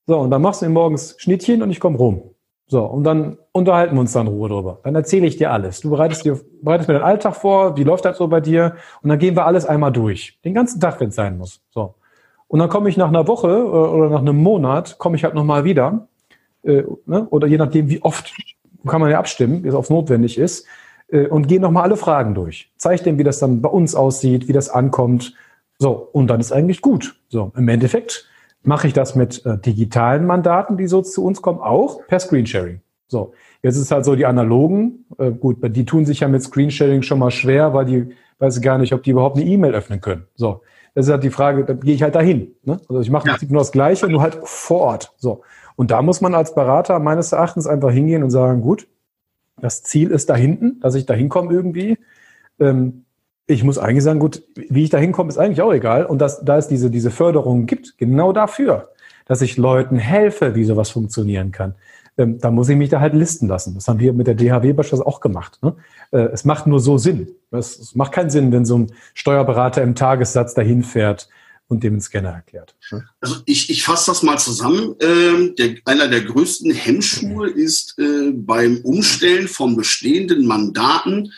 So, 0.07 0.17
und 0.17 0.31
dann 0.31 0.41
machst 0.41 0.61
du 0.61 0.65
mir 0.65 0.71
morgens 0.71 1.15
Schnittchen 1.19 1.61
und 1.61 1.69
ich 1.69 1.81
komme 1.81 1.97
rum. 1.97 2.31
So, 2.71 2.85
und 2.85 3.03
dann 3.03 3.39
unterhalten 3.51 3.95
wir 3.95 4.01
uns 4.01 4.13
dann 4.13 4.27
in 4.27 4.33
Ruhe 4.33 4.47
drüber. 4.47 4.79
Dann 4.83 4.93
erzähle 4.93 5.25
ich 5.25 5.37
dir 5.37 5.51
alles. 5.51 5.81
Du 5.81 5.89
bereitest, 5.89 6.23
dir, 6.23 6.39
bereitest 6.61 6.87
mir 6.87 6.93
den 6.93 7.03
Alltag 7.03 7.35
vor, 7.35 7.75
wie 7.75 7.83
läuft 7.83 8.05
das 8.05 8.19
so 8.19 8.27
bei 8.27 8.41
dir? 8.41 8.75
Und 9.01 9.09
dann 9.09 9.17
gehen 9.17 9.35
wir 9.35 9.47
alles 9.47 9.65
einmal 9.65 9.91
durch. 9.91 10.39
Den 10.45 10.53
ganzen 10.53 10.79
Tag, 10.79 10.99
wenn 10.99 11.09
es 11.09 11.15
sein 11.15 11.39
muss. 11.39 11.61
So. 11.71 11.95
Und 12.47 12.59
dann 12.59 12.69
komme 12.69 12.87
ich 12.87 12.95
nach 12.95 13.07
einer 13.07 13.27
Woche 13.27 13.47
äh, 13.47 13.51
oder 13.51 14.11
nach 14.11 14.19
einem 14.19 14.37
Monat, 14.37 14.99
komme 14.99 15.15
ich 15.15 15.23
halt 15.23 15.33
nochmal 15.33 15.63
wieder. 15.63 16.07
Äh, 16.61 16.83
ne? 17.07 17.27
Oder 17.31 17.47
je 17.47 17.57
nachdem, 17.57 17.89
wie 17.89 18.03
oft 18.03 18.31
kann 18.85 19.01
man 19.01 19.09
ja 19.09 19.17
abstimmen, 19.17 19.63
wie 19.63 19.69
es 19.69 19.75
oft 19.75 19.89
notwendig 19.89 20.37
ist. 20.37 20.67
Äh, 21.07 21.25
und 21.25 21.47
gehe 21.47 21.59
nochmal 21.59 21.81
alle 21.81 21.97
Fragen 21.97 22.35
durch. 22.35 22.71
Zeige 22.77 23.01
dem, 23.03 23.17
wie 23.17 23.23
das 23.23 23.39
dann 23.39 23.63
bei 23.63 23.69
uns 23.69 23.95
aussieht, 23.95 24.47
wie 24.47 24.53
das 24.53 24.69
ankommt. 24.69 25.33
So, 25.79 26.07
und 26.11 26.27
dann 26.27 26.39
ist 26.39 26.51
eigentlich 26.51 26.81
gut. 26.83 27.19
So, 27.29 27.51
im 27.55 27.67
Endeffekt 27.67 28.28
mache 28.63 28.87
ich 28.87 28.93
das 28.93 29.15
mit 29.15 29.45
äh, 29.45 29.57
digitalen 29.57 30.25
Mandaten, 30.25 30.77
die 30.77 30.87
so 30.87 31.01
zu 31.01 31.23
uns 31.23 31.41
kommen, 31.41 31.59
auch 31.59 32.05
per 32.07 32.19
Screensharing. 32.19 32.81
So, 33.07 33.33
jetzt 33.63 33.77
ist 33.77 33.91
halt 33.91 34.05
so 34.05 34.15
die 34.15 34.25
analogen, 34.25 35.05
äh, 35.17 35.31
gut, 35.31 35.57
die 35.75 35.85
tun 35.85 36.05
sich 36.05 36.19
ja 36.19 36.27
mit 36.27 36.43
Screensharing 36.43 37.01
schon 37.01 37.19
mal 37.19 37.31
schwer, 37.31 37.73
weil 37.73 37.85
die 37.85 38.15
weiß 38.39 38.61
gar 38.61 38.77
nicht, 38.77 38.93
ob 38.93 39.03
die 39.03 39.11
überhaupt 39.11 39.37
eine 39.37 39.45
E-Mail 39.45 39.73
öffnen 39.73 40.01
können. 40.01 40.25
So, 40.35 40.61
das 40.93 41.07
ist 41.07 41.11
halt 41.11 41.23
die 41.23 41.29
Frage, 41.29 41.65
da 41.65 41.73
gehe 41.73 41.93
ich 41.93 42.03
halt 42.03 42.15
dahin. 42.15 42.55
Ne? 42.63 42.79
Also 42.87 43.01
ich 43.01 43.09
mache 43.09 43.27
im 43.27 43.31
Prinzip 43.31 43.51
nur 43.51 43.61
das 43.61 43.71
Gleiche, 43.71 44.07
nur 44.07 44.21
halt 44.21 44.39
vor 44.43 44.81
Ort. 44.81 45.13
So. 45.17 45.41
Und 45.75 45.91
da 45.91 46.01
muss 46.01 46.21
man 46.21 46.35
als 46.35 46.55
Berater 46.55 46.99
meines 46.99 47.31
Erachtens 47.31 47.67
einfach 47.67 47.91
hingehen 47.91 48.23
und 48.23 48.31
sagen, 48.31 48.61
gut, 48.61 48.87
das 49.57 49.83
Ziel 49.83 50.11
ist 50.11 50.29
da 50.29 50.35
hinten, 50.35 50.79
dass 50.79 50.95
ich 50.95 51.05
da 51.05 51.13
hinkomme 51.13 51.51
irgendwie. 51.51 51.97
Ähm, 52.59 53.05
ich 53.49 53.63
muss 53.63 53.79
eigentlich 53.79 54.03
sagen, 54.03 54.19
gut, 54.19 54.43
wie 54.55 54.83
ich 54.83 54.91
da 54.91 54.99
hinkomme, 54.99 55.29
ist 55.29 55.37
eigentlich 55.37 55.61
auch 55.61 55.73
egal. 55.73 56.05
Und 56.05 56.19
dass, 56.19 56.45
da 56.45 56.57
es 56.57 56.67
diese, 56.67 56.91
diese 56.91 57.09
Förderung 57.09 57.65
gibt, 57.65 57.97
genau 57.97 58.31
dafür, 58.31 58.89
dass 59.25 59.41
ich 59.41 59.57
Leuten 59.57 59.97
helfe, 59.97 60.55
wie 60.55 60.63
sowas 60.63 60.89
funktionieren 60.89 61.51
kann 61.51 61.75
ähm, 62.17 62.37
da 62.37 62.51
muss 62.51 62.67
ich 62.67 62.75
mich 62.75 62.89
da 62.89 62.99
halt 62.99 63.13
listen 63.13 63.47
lassen. 63.47 63.75
Das 63.75 63.87
haben 63.87 63.99
wir 63.99 64.11
mit 64.11 64.27
der 64.27 64.35
DHW 64.35 64.73
beispielsweise 64.73 65.07
auch 65.07 65.21
gemacht. 65.21 65.57
Ne? 65.61 65.75
Äh, 66.11 66.31
es 66.33 66.43
macht 66.43 66.67
nur 66.67 66.81
so 66.81 66.97
Sinn. 66.97 67.29
Es, 67.49 67.79
es, 67.79 67.95
macht 67.95 68.11
keinen 68.11 68.29
Sinn, 68.29 68.51
wenn 68.51 68.65
so 68.65 68.77
ein 68.77 68.91
Steuerberater 69.13 69.81
im 69.81 69.95
Tagessatz 69.95 70.53
dahin 70.53 70.83
fährt 70.83 71.29
und 71.69 71.81
dem 71.83 71.93
einen 71.93 72.01
Scanner 72.01 72.31
erklärt. 72.31 72.75
Ne? 72.91 73.05
Also 73.21 73.37
ich, 73.45 73.69
ich 73.69 73.83
fasse 73.83 74.11
das 74.11 74.21
mal 74.21 74.37
zusammen. 74.37 74.95
Ähm, 74.99 75.55
der, 75.57 75.75
einer 75.85 76.09
der 76.09 76.21
größten 76.21 76.71
Hemmschuhe 76.71 77.49
ist 77.49 77.97
äh, 77.99 78.31
beim 78.33 78.81
Umstellen 78.83 79.47
von 79.47 79.77
bestehenden 79.77 80.45
Mandaten 80.45 81.31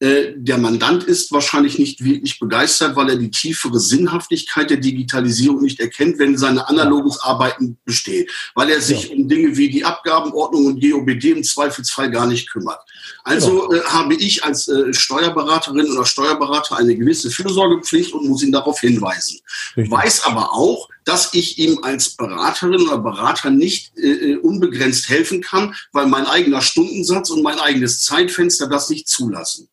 der 0.00 0.58
Mandant 0.58 1.02
ist 1.02 1.32
wahrscheinlich 1.32 1.78
nicht 1.78 2.04
wirklich 2.04 2.38
begeistert, 2.38 2.94
weil 2.94 3.10
er 3.10 3.16
die 3.16 3.32
tiefere 3.32 3.80
Sinnhaftigkeit 3.80 4.70
der 4.70 4.76
Digitalisierung 4.76 5.60
nicht 5.60 5.80
erkennt, 5.80 6.20
wenn 6.20 6.38
seine 6.38 6.68
analogen 6.68 7.10
Arbeiten 7.20 7.78
bestehen, 7.84 8.26
weil 8.54 8.70
er 8.70 8.80
sich 8.80 9.08
ja. 9.08 9.16
um 9.16 9.28
Dinge 9.28 9.56
wie 9.56 9.68
die 9.68 9.84
Abgabenordnung 9.84 10.66
und 10.66 10.80
GOBD 10.80 11.32
im 11.32 11.42
Zweifelsfall 11.42 12.10
gar 12.12 12.26
nicht 12.26 12.48
kümmert. 12.48 12.78
Also 13.24 13.72
äh, 13.72 13.80
habe 13.86 14.14
ich 14.14 14.44
als 14.44 14.68
äh, 14.68 14.92
Steuerberaterin 14.92 15.90
oder 15.90 16.06
Steuerberater 16.06 16.76
eine 16.76 16.96
gewisse 16.96 17.30
Fürsorgepflicht 17.30 18.12
und 18.12 18.28
muss 18.28 18.42
ihn 18.42 18.52
darauf 18.52 18.80
hinweisen. 18.80 19.40
Richtig. 19.76 19.90
Weiß 19.90 20.24
aber 20.24 20.52
auch, 20.52 20.88
dass 21.04 21.34
ich 21.34 21.58
ihm 21.58 21.80
als 21.82 22.10
Beraterin 22.10 22.82
oder 22.82 22.98
Berater 22.98 23.50
nicht 23.50 23.96
äh, 23.96 24.32
äh 24.32 24.36
unbegrenzt 24.36 25.08
helfen 25.08 25.40
kann, 25.40 25.74
weil 25.92 26.06
mein 26.06 26.26
eigener 26.26 26.62
Stundensatz 26.62 27.30
und 27.30 27.42
mein 27.42 27.58
eigenes 27.58 28.02
Zeitfenster 28.02 28.68
das 28.68 28.90
nicht 28.90 29.08
zulassen. 29.08 29.68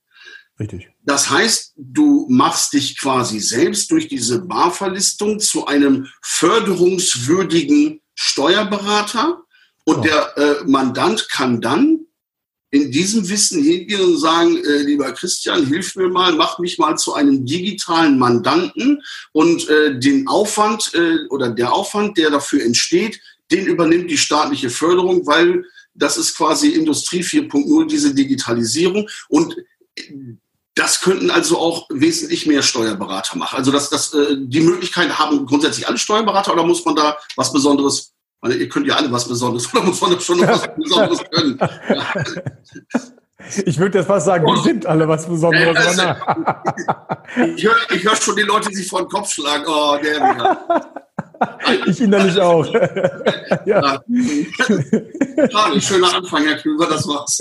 Richtig. 0.60 0.90
Das 1.04 1.30
heißt, 1.30 1.74
du 1.76 2.28
machst 2.30 2.74
dich 2.74 2.98
quasi 2.98 3.40
selbst 3.40 3.92
durch 3.92 4.08
diese 4.08 4.40
Barverlistung 4.40 5.40
zu 5.40 5.66
einem 5.66 6.08
förderungswürdigen 6.22 8.02
Steuerberater 8.14 9.42
und 9.84 9.98
oh. 9.98 10.02
der 10.02 10.38
äh, 10.38 10.64
Mandant 10.66 11.30
kann 11.30 11.60
dann 11.60 12.06
in 12.72 12.92
diesem 12.92 13.28
Wissen 13.30 13.64
hingehen 13.64 14.02
und 14.02 14.18
sagen, 14.18 14.58
äh, 14.58 14.78
lieber 14.84 15.12
Christian, 15.12 15.66
hilf 15.66 15.96
mir 15.96 16.10
mal, 16.10 16.34
mach 16.34 16.60
mich 16.60 16.78
mal 16.78 16.98
zu 16.98 17.14
einem 17.14 17.46
digitalen 17.46 18.18
Mandanten 18.18 19.02
und 19.34 19.70
äh, 19.70 20.00
den 20.00 20.28
Aufwand 20.28 20.92
äh, 20.94 21.26
oder 21.30 21.50
der 21.50 21.74
Aufwand, 21.74 22.18
der 22.18 22.32
dafür 22.32 22.64
entsteht, 22.64 23.20
den 23.52 23.66
übernimmt 23.66 24.10
die 24.10 24.18
staatliche 24.18 24.70
Förderung, 24.70 25.28
weil 25.28 25.66
das 25.94 26.18
ist 26.18 26.36
quasi 26.36 26.70
Industrie 26.70 27.22
4.0, 27.22 27.88
diese 27.88 28.14
Digitalisierung. 28.14 29.08
Und 29.30 29.56
das 30.76 31.02
könnten 31.02 31.32
also 31.32 31.58
auch 31.58 31.88
wesentlich 31.90 32.46
mehr 32.46 32.62
Steuerberater 32.62 33.38
machen. 33.38 33.58
Also 33.58 33.72
das, 33.72 33.90
das, 33.90 34.14
äh, 34.14 34.36
die 34.38 34.60
Möglichkeit 34.60 35.18
haben 35.18 35.46
grundsätzlich 35.46 35.88
alle 35.88 35.98
Steuerberater 35.98 36.54
oder 36.54 36.66
muss 36.66 36.86
man 36.86 36.96
da 36.96 37.18
was 37.36 37.52
Besonderes 37.52 38.16
meine, 38.46 38.56
ihr 38.56 38.70
könnt 38.70 38.88
ja 38.88 38.96
alle 38.96 39.12
was 39.12 39.28
Besonderes, 39.28 39.68
oder 39.74 39.84
muss 39.84 40.02
man 40.02 40.20
schon 40.20 40.40
was 40.42 40.68
Besonderes 40.76 41.24
können? 41.32 41.60
Ich 43.64 43.78
würde 43.78 44.00
jetzt 44.00 44.08
fast 44.08 44.26
sagen, 44.26 44.44
die 44.48 44.62
sind 44.64 44.88
alle 44.88 45.08
was 45.08 45.28
Besonderes. 45.28 45.78
Also, 45.78 46.02
ich 47.56 47.64
höre 47.64 47.76
hör 47.90 48.16
schon 48.16 48.36
die 48.38 48.42
Leute, 48.42 48.70
die 48.70 48.76
sich 48.76 48.88
vor 48.88 49.02
den 49.02 49.10
Kopf 49.10 49.30
schlagen. 49.30 49.66
Oh, 49.68 49.98
der 50.02 50.16
wieder. 50.16 51.05
Ich 51.88 52.02
innerlich 52.02 52.40
auch. 52.40 52.66
ja. 53.66 54.04
Schade, 55.52 55.82
schöner 55.82 56.14
Anfang, 56.14 56.46
Herr 56.46 56.58
Klüver, 56.58 56.88
das 56.88 57.08
war's. 57.08 57.40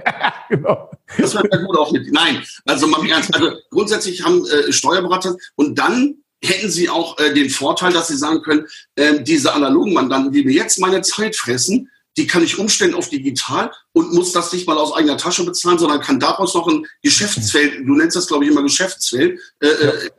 genau. 0.48 0.90
Das 1.18 1.34
hört 1.34 1.46
ja 1.52 1.58
gut 1.60 1.76
auf 1.76 1.90
mit. 1.92 2.12
Nein, 2.12 2.42
also 2.66 2.86
mal 2.86 3.06
ernst. 3.08 3.34
Also 3.34 3.52
grundsätzlich 3.70 4.24
haben 4.24 4.44
äh, 4.46 4.72
Steuerberater 4.72 5.36
und 5.56 5.78
dann 5.78 6.16
hätten 6.42 6.70
sie 6.70 6.88
auch 6.88 7.18
äh, 7.18 7.32
den 7.32 7.50
Vorteil, 7.50 7.92
dass 7.92 8.08
sie 8.08 8.16
sagen 8.16 8.42
können, 8.42 8.66
äh, 8.96 9.22
diese 9.22 9.52
analogen 9.52 9.92
Mandanten, 9.92 10.32
die 10.32 10.44
mir 10.44 10.52
jetzt 10.52 10.78
meine 10.78 11.02
Zeit 11.02 11.36
fressen, 11.36 11.90
die 12.16 12.26
kann 12.26 12.44
ich 12.44 12.58
umstellen 12.58 12.94
auf 12.94 13.08
digital 13.08 13.72
und 13.92 14.12
muss 14.12 14.32
das 14.32 14.52
nicht 14.52 14.66
mal 14.66 14.78
aus 14.78 14.94
eigener 14.94 15.16
Tasche 15.16 15.44
bezahlen, 15.44 15.78
sondern 15.78 16.00
kann 16.00 16.20
daraus 16.20 16.54
noch 16.54 16.68
ein 16.68 16.86
Geschäftsfeld, 17.02 17.86
du 17.86 17.94
nennst 17.94 18.16
das 18.16 18.28
glaube 18.28 18.44
ich 18.44 18.50
immer 18.50 18.62
Geschäftsfeld, 18.62 19.40
äh, 19.60 19.66
äh, 19.66 20.10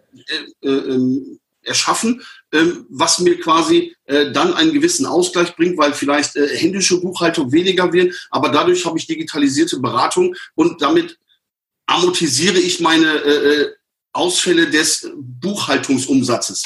äh, 0.62 0.67
äh, 0.67 0.70
ähm, 0.70 1.39
erschaffen, 1.63 2.22
was 2.90 3.20
mir 3.20 3.40
quasi 3.40 3.96
äh, 4.06 4.32
dann 4.32 4.54
einen 4.54 4.74
gewissen 4.74 5.06
Ausgleich 5.06 5.56
bringt, 5.56 5.78
weil 5.78 5.94
vielleicht 5.94 6.36
äh, 6.36 6.48
händische 6.48 7.00
Buchhaltung 7.02 7.52
weniger 7.52 7.92
wird, 7.92 8.14
aber 8.32 8.50
dadurch 8.50 8.86
habe 8.86 8.98
ich 8.98 9.08
digitalisierte 9.08 9.80
Beratung 9.80 10.36
und 10.56 10.82
damit 10.82 11.18
amortisiere 11.88 12.58
ich 12.58 12.80
meine 12.80 13.08
äh, 13.08 13.72
Ausfälle 14.14 14.70
des 14.70 15.12
Buchhaltungsumsatzes. 15.16 16.64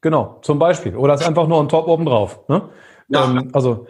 Genau, 0.00 0.40
zum 0.42 0.58
Beispiel. 0.58 0.96
Oder 0.96 1.14
ist 1.14 1.22
einfach 1.22 1.46
nur 1.46 1.60
ein 1.60 1.68
Top 1.68 1.86
obendrauf. 1.86 2.40
Ne? 2.48 2.70
Ja. 3.08 3.24
Ähm, 3.24 3.50
also 3.52 3.86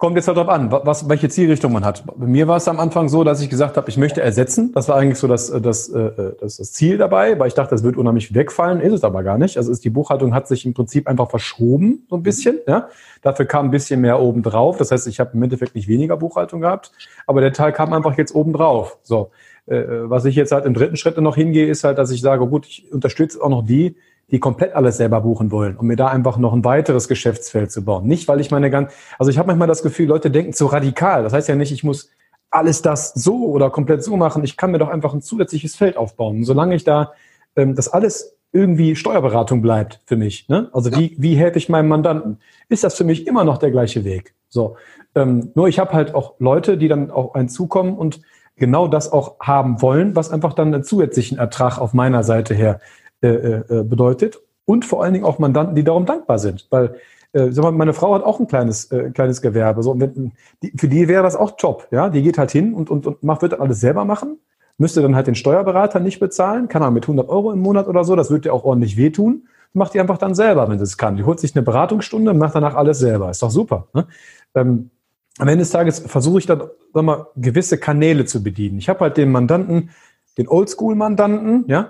kommt 0.00 0.16
jetzt 0.16 0.28
halt 0.28 0.38
darauf 0.38 0.50
an, 0.50 0.72
was, 0.72 1.10
welche 1.10 1.28
Zielrichtung 1.28 1.72
man 1.72 1.84
hat. 1.84 2.04
Bei 2.06 2.26
mir 2.26 2.48
war 2.48 2.56
es 2.56 2.66
am 2.68 2.80
Anfang 2.80 3.10
so, 3.10 3.22
dass 3.22 3.42
ich 3.42 3.50
gesagt 3.50 3.76
habe, 3.76 3.90
ich 3.90 3.98
möchte 3.98 4.22
ersetzen. 4.22 4.72
Das 4.72 4.88
war 4.88 4.96
eigentlich 4.96 5.18
so 5.18 5.28
das, 5.28 5.50
äh, 5.50 5.60
das, 5.60 5.90
äh, 5.90 6.32
das, 6.40 6.56
das 6.56 6.72
Ziel 6.72 6.96
dabei, 6.96 7.38
weil 7.38 7.48
ich 7.48 7.54
dachte, 7.54 7.72
das 7.72 7.84
wird 7.84 7.98
unheimlich 7.98 8.34
wegfallen. 8.34 8.80
Ist 8.80 8.94
es 8.94 9.04
aber 9.04 9.22
gar 9.22 9.36
nicht. 9.36 9.58
Also 9.58 9.70
ist 9.70 9.84
die 9.84 9.90
Buchhaltung 9.90 10.34
hat 10.34 10.48
sich 10.48 10.64
im 10.64 10.72
Prinzip 10.72 11.06
einfach 11.06 11.28
verschoben, 11.28 12.06
so 12.08 12.16
ein 12.16 12.22
bisschen. 12.22 12.60
Ja? 12.66 12.88
Dafür 13.20 13.44
kam 13.44 13.66
ein 13.66 13.70
bisschen 13.70 14.00
mehr 14.00 14.20
obendrauf. 14.20 14.78
Das 14.78 14.90
heißt, 14.90 15.06
ich 15.06 15.20
habe 15.20 15.32
im 15.34 15.42
Endeffekt 15.42 15.74
nicht 15.74 15.86
weniger 15.86 16.16
Buchhaltung 16.16 16.62
gehabt, 16.62 16.92
aber 17.26 17.42
der 17.42 17.52
Teil 17.52 17.72
kam 17.72 17.92
einfach 17.92 18.16
jetzt 18.16 18.34
obendrauf. 18.34 18.96
So. 19.02 19.30
Äh, 19.66 19.84
was 19.86 20.24
ich 20.24 20.34
jetzt 20.34 20.50
halt 20.50 20.64
im 20.64 20.72
dritten 20.72 20.96
Schritt 20.96 21.18
noch 21.18 21.36
hingehe, 21.36 21.66
ist 21.66 21.84
halt, 21.84 21.98
dass 21.98 22.10
ich 22.10 22.22
sage, 22.22 22.46
gut, 22.46 22.66
ich 22.66 22.90
unterstütze 22.90 23.38
auch 23.42 23.50
noch 23.50 23.66
die, 23.66 23.96
die 24.30 24.38
komplett 24.38 24.74
alles 24.74 24.96
selber 24.96 25.20
buchen 25.20 25.50
wollen, 25.50 25.76
um 25.76 25.86
mir 25.86 25.96
da 25.96 26.08
einfach 26.08 26.36
noch 26.36 26.52
ein 26.52 26.64
weiteres 26.64 27.08
Geschäftsfeld 27.08 27.72
zu 27.72 27.84
bauen. 27.84 28.06
Nicht, 28.06 28.28
weil 28.28 28.40
ich 28.40 28.50
meine 28.50 28.70
ganz, 28.70 28.92
also 29.18 29.30
ich 29.30 29.38
habe 29.38 29.48
manchmal 29.48 29.68
das 29.68 29.82
Gefühl, 29.82 30.06
Leute 30.06 30.30
denken 30.30 30.52
zu 30.52 30.66
radikal. 30.66 31.22
Das 31.22 31.32
heißt 31.32 31.48
ja 31.48 31.54
nicht, 31.54 31.72
ich 31.72 31.84
muss 31.84 32.10
alles 32.50 32.82
das 32.82 33.12
so 33.14 33.46
oder 33.46 33.70
komplett 33.70 34.02
so 34.02 34.16
machen. 34.16 34.44
Ich 34.44 34.56
kann 34.56 34.70
mir 34.70 34.78
doch 34.78 34.88
einfach 34.88 35.14
ein 35.14 35.22
zusätzliches 35.22 35.76
Feld 35.76 35.96
aufbauen. 35.96 36.38
Und 36.38 36.44
solange 36.44 36.74
ich 36.74 36.84
da 36.84 37.12
ähm, 37.56 37.74
das 37.74 37.88
alles 37.88 38.36
irgendwie 38.52 38.96
Steuerberatung 38.96 39.62
bleibt 39.62 40.00
für 40.06 40.16
mich. 40.16 40.48
Ne? 40.48 40.68
Also 40.72 40.90
ja. 40.90 40.98
wie, 40.98 41.16
wie 41.18 41.36
helfe 41.36 41.58
ich 41.58 41.68
meinem 41.68 41.88
Mandanten? 41.88 42.38
Ist 42.68 42.82
das 42.82 42.96
für 42.96 43.04
mich 43.04 43.26
immer 43.26 43.44
noch 43.44 43.58
der 43.58 43.70
gleiche 43.70 44.04
Weg? 44.04 44.34
So. 44.48 44.76
Ähm, 45.14 45.52
nur 45.54 45.68
ich 45.68 45.78
habe 45.78 45.92
halt 45.92 46.14
auch 46.14 46.34
Leute, 46.38 46.76
die 46.76 46.88
dann 46.88 47.10
auch 47.10 47.34
einen 47.34 47.48
zukommen 47.48 47.96
und 47.96 48.20
genau 48.56 48.88
das 48.88 49.12
auch 49.12 49.38
haben 49.40 49.80
wollen, 49.82 50.16
was 50.16 50.30
einfach 50.30 50.52
dann 50.52 50.74
einen 50.74 50.84
zusätzlichen 50.84 51.38
Ertrag 51.38 51.78
auf 51.78 51.94
meiner 51.94 52.22
Seite 52.22 52.54
her 52.54 52.80
bedeutet. 53.20 54.40
Und 54.64 54.84
vor 54.84 55.02
allen 55.02 55.12
Dingen 55.12 55.24
auch 55.24 55.38
Mandanten, 55.38 55.74
die 55.74 55.84
darum 55.84 56.06
dankbar 56.06 56.38
sind. 56.38 56.66
Weil 56.70 56.94
äh, 57.32 57.52
sag 57.52 57.62
mal, 57.62 57.72
meine 57.72 57.92
Frau 57.92 58.14
hat 58.14 58.24
auch 58.24 58.40
ein 58.40 58.46
kleines, 58.46 58.90
äh, 58.90 59.10
kleines 59.10 59.40
Gewerbe. 59.40 59.82
So, 59.82 59.98
wenn, 59.98 60.32
die, 60.62 60.72
für 60.76 60.88
die 60.88 61.08
wäre 61.08 61.22
das 61.22 61.36
auch 61.36 61.52
top. 61.56 61.88
Ja? 61.90 62.08
Die 62.08 62.22
geht 62.22 62.38
halt 62.38 62.50
hin 62.50 62.74
und, 62.74 62.90
und, 62.90 63.06
und 63.06 63.22
macht, 63.22 63.42
wird 63.42 63.52
dann 63.52 63.60
alles 63.60 63.80
selber 63.80 64.04
machen. 64.04 64.38
Müsste 64.78 65.02
dann 65.02 65.14
halt 65.14 65.26
den 65.26 65.34
Steuerberater 65.34 66.00
nicht 66.00 66.20
bezahlen. 66.20 66.68
Kann 66.68 66.82
er 66.82 66.90
mit 66.90 67.04
100 67.04 67.28
Euro 67.28 67.52
im 67.52 67.60
Monat 67.60 67.86
oder 67.86 68.04
so. 68.04 68.16
Das 68.16 68.30
würde 68.30 68.42
dir 68.42 68.54
auch 68.54 68.64
ordentlich 68.64 68.96
wehtun. 68.96 69.46
Macht 69.72 69.94
die 69.94 70.00
einfach 70.00 70.18
dann 70.18 70.34
selber, 70.34 70.68
wenn 70.68 70.78
sie 70.78 70.84
es 70.84 70.96
kann. 70.96 71.16
Die 71.16 71.24
holt 71.24 71.38
sich 71.38 71.54
eine 71.54 71.62
Beratungsstunde 71.62 72.32
und 72.32 72.38
macht 72.38 72.56
danach 72.56 72.74
alles 72.74 72.98
selber. 72.98 73.30
Ist 73.30 73.42
doch 73.42 73.50
super. 73.50 73.86
Ne? 73.94 74.06
Ähm, 74.54 74.90
am 75.38 75.46
Ende 75.46 75.62
des 75.62 75.70
Tages 75.70 76.00
versuche 76.00 76.40
ich 76.40 76.46
dann 76.46 76.62
sag 76.92 77.04
mal, 77.04 77.28
gewisse 77.36 77.78
Kanäle 77.78 78.24
zu 78.24 78.42
bedienen. 78.42 78.78
Ich 78.78 78.88
habe 78.88 79.00
halt 79.00 79.16
den 79.16 79.30
Mandanten, 79.30 79.90
den 80.36 80.48
Oldschool-Mandanten, 80.48 81.64
ja, 81.68 81.80
äh, 81.80 81.86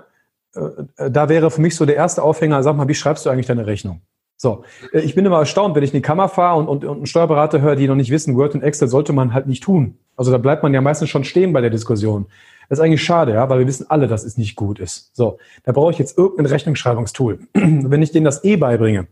da 0.53 1.29
wäre 1.29 1.51
für 1.51 1.61
mich 1.61 1.75
so 1.75 1.85
der 1.85 1.95
erste 1.95 2.23
Aufhänger, 2.23 2.61
sag 2.63 2.75
mal, 2.75 2.87
wie 2.87 2.95
schreibst 2.95 3.25
du 3.25 3.29
eigentlich 3.29 3.47
deine 3.47 3.65
Rechnung? 3.65 4.01
So, 4.41 4.63
äh, 4.91 5.01
ich 5.01 5.13
bin 5.13 5.25
immer 5.25 5.37
erstaunt, 5.37 5.75
wenn 5.75 5.83
ich 5.83 5.93
in 5.93 5.97
die 5.97 6.01
Kammer 6.01 6.27
fahre 6.27 6.59
und, 6.59 6.67
und, 6.67 6.83
und 6.83 6.97
einen 6.97 7.05
Steuerberater 7.05 7.61
höre, 7.61 7.75
die 7.75 7.87
noch 7.87 7.95
nicht 7.95 8.09
wissen, 8.09 8.35
Word 8.35 8.55
und 8.55 8.63
Excel 8.63 8.87
sollte 8.87 9.13
man 9.13 9.33
halt 9.33 9.45
nicht 9.45 9.63
tun. 9.63 9.99
Also 10.17 10.31
da 10.31 10.39
bleibt 10.39 10.63
man 10.63 10.73
ja 10.73 10.81
meistens 10.81 11.09
schon 11.09 11.23
stehen 11.23 11.53
bei 11.53 11.61
der 11.61 11.69
Diskussion. 11.69 12.25
Das 12.67 12.79
ist 12.79 12.83
eigentlich 12.83 13.03
schade, 13.03 13.33
ja, 13.33 13.49
weil 13.49 13.59
wir 13.59 13.67
wissen 13.67 13.85
alle, 13.89 14.07
dass 14.07 14.23
es 14.23 14.37
nicht 14.37 14.55
gut 14.55 14.79
ist. 14.79 15.15
So, 15.15 15.37
da 15.63 15.73
brauche 15.73 15.91
ich 15.91 15.99
jetzt 15.99 16.17
irgendein 16.17 16.47
Rechnungsschreibungstool. 16.47 17.39
wenn 17.53 18.01
ich 18.01 18.11
denen 18.11 18.25
das 18.25 18.43
eh 18.43 18.55
beibringe, 18.55 19.07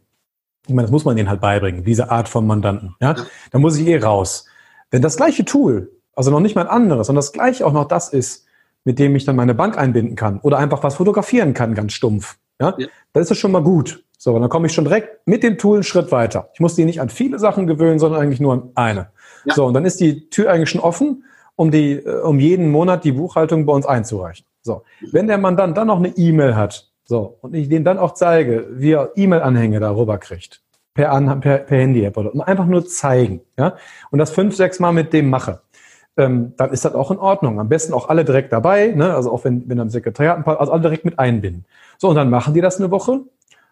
ich 0.66 0.74
meine, 0.74 0.84
das 0.86 0.92
muss 0.92 1.06
man 1.06 1.16
denen 1.16 1.30
halt 1.30 1.42
beibringen, 1.42 1.84
diese 1.84 2.10
Art 2.10 2.28
von 2.28 2.48
Mandanten, 2.48 2.96
ja, 3.00 3.16
dann 3.52 3.62
muss 3.62 3.78
ich 3.78 3.88
eh 3.88 4.00
raus. 4.00 4.46
Wenn 4.90 5.02
das 5.02 5.18
gleiche 5.18 5.46
Tool, 5.46 5.92
also 6.16 6.32
noch 6.32 6.40
nicht 6.40 6.56
mal 6.56 6.64
ein 6.64 6.68
anderes, 6.68 7.08
sondern 7.08 7.20
das 7.20 7.34
gleiche 7.34 7.68
auch 7.68 7.74
noch 7.74 7.88
das 7.88 8.10
ist, 8.10 8.46
mit 8.84 9.00
dem 9.00 9.16
ich 9.16 9.26
dann 9.26 9.36
meine 9.36 9.54
Bank 9.54 9.78
einbinden 9.78 10.16
kann 10.16 10.40
oder 10.40 10.58
einfach 10.58 10.84
was 10.84 10.96
fotografieren 10.96 11.54
kann, 11.54 11.76
ganz 11.76 11.94
stumpf. 11.94 12.38
Ja, 12.62 12.76
ja. 12.78 12.88
dann 13.14 13.22
ist 13.22 13.32
das 13.32 13.38
schon 13.38 13.52
mal 13.52 13.64
gut. 13.64 14.04
So, 14.18 14.38
dann 14.38 14.50
komme 14.50 14.68
ich 14.68 14.74
schon 14.74 14.84
direkt 14.84 15.26
mit 15.28 15.44
dem 15.44 15.58
Tool 15.58 15.78
einen 15.78 15.84
Schritt 15.84 16.12
weiter. 16.12 16.50
Ich 16.54 16.60
muss 16.60 16.76
die 16.76 16.84
nicht 16.84 17.00
an 17.00 17.08
viele 17.08 17.40
Sachen 17.40 17.68
gewöhnen, 17.68 18.00
sondern 18.00 18.22
eigentlich 18.22 18.42
nur 18.42 18.54
an 18.54 18.70
eine. 18.76 19.12
Ja. 19.46 19.54
So, 19.54 19.66
und 19.66 19.74
dann 19.74 19.86
ist 19.86 20.02
die 20.02 20.30
Tür 20.30 20.52
eigentlich 20.52 20.70
schon 20.70 20.82
offen, 20.82 21.24
um 21.56 21.72
die, 21.72 21.94
äh, 21.94 22.22
um 22.22 22.40
jeden 22.40 22.70
Monat 22.70 23.06
die 23.06 23.14
Buchhaltung 23.14 23.66
bei 23.66 23.74
uns 23.74 23.86
einzureichen. 23.86 24.46
So, 24.62 24.84
wenn 25.12 25.28
der 25.28 25.38
Mandant 25.38 25.78
dann 25.78 25.88
noch 25.88 25.98
eine 25.98 26.10
E-Mail 26.10 26.56
hat, 26.56 26.90
so, 27.06 27.38
und 27.42 27.56
ich 27.56 27.70
dem 27.70 27.84
dann 27.84 27.98
auch 27.98 28.14
zeige, 28.14 28.68
wie 28.72 28.92
er 28.92 29.12
E-Mail-Anhänge 29.16 29.80
darüber 29.80 30.18
kriegt, 30.18 30.62
per, 30.94 31.10
per, 31.40 31.58
per 31.60 31.78
Handy-App 31.80 32.18
oder 32.18 32.34
und 32.34 32.42
einfach 32.42 32.66
nur 32.66 32.86
zeigen, 32.86 33.42
ja, 33.58 33.78
und 34.12 34.20
das 34.20 34.32
fünf, 34.32 34.56
sechs 34.56 34.80
Mal 34.80 34.92
mit 34.92 35.14
dem 35.14 35.30
mache, 35.30 35.62
ähm, 36.20 36.54
dann 36.58 36.72
ist 36.72 36.84
das 36.86 36.94
auch 36.94 37.12
in 37.12 37.18
Ordnung. 37.18 37.60
Am 37.60 37.70
besten 37.70 37.94
auch 37.94 38.10
alle 38.10 38.26
direkt 38.26 38.52
dabei, 38.52 38.88
ne? 38.88 39.14
also 39.16 39.32
auch 39.32 39.46
wenn, 39.46 39.68
wenn 39.70 39.80
am 39.80 39.90
Sekretariat 39.90 40.38
ein 40.38 40.44
paar, 40.44 40.60
also 40.60 40.72
alle 40.72 40.82
direkt 40.82 41.06
mit 41.06 41.18
einbinden. 41.18 41.66
So, 41.98 42.10
und 42.10 42.16
dann 42.16 42.30
machen 42.30 42.54
die 42.54 42.62
das 42.62 42.78
eine 42.78 42.92
Woche. 42.92 43.22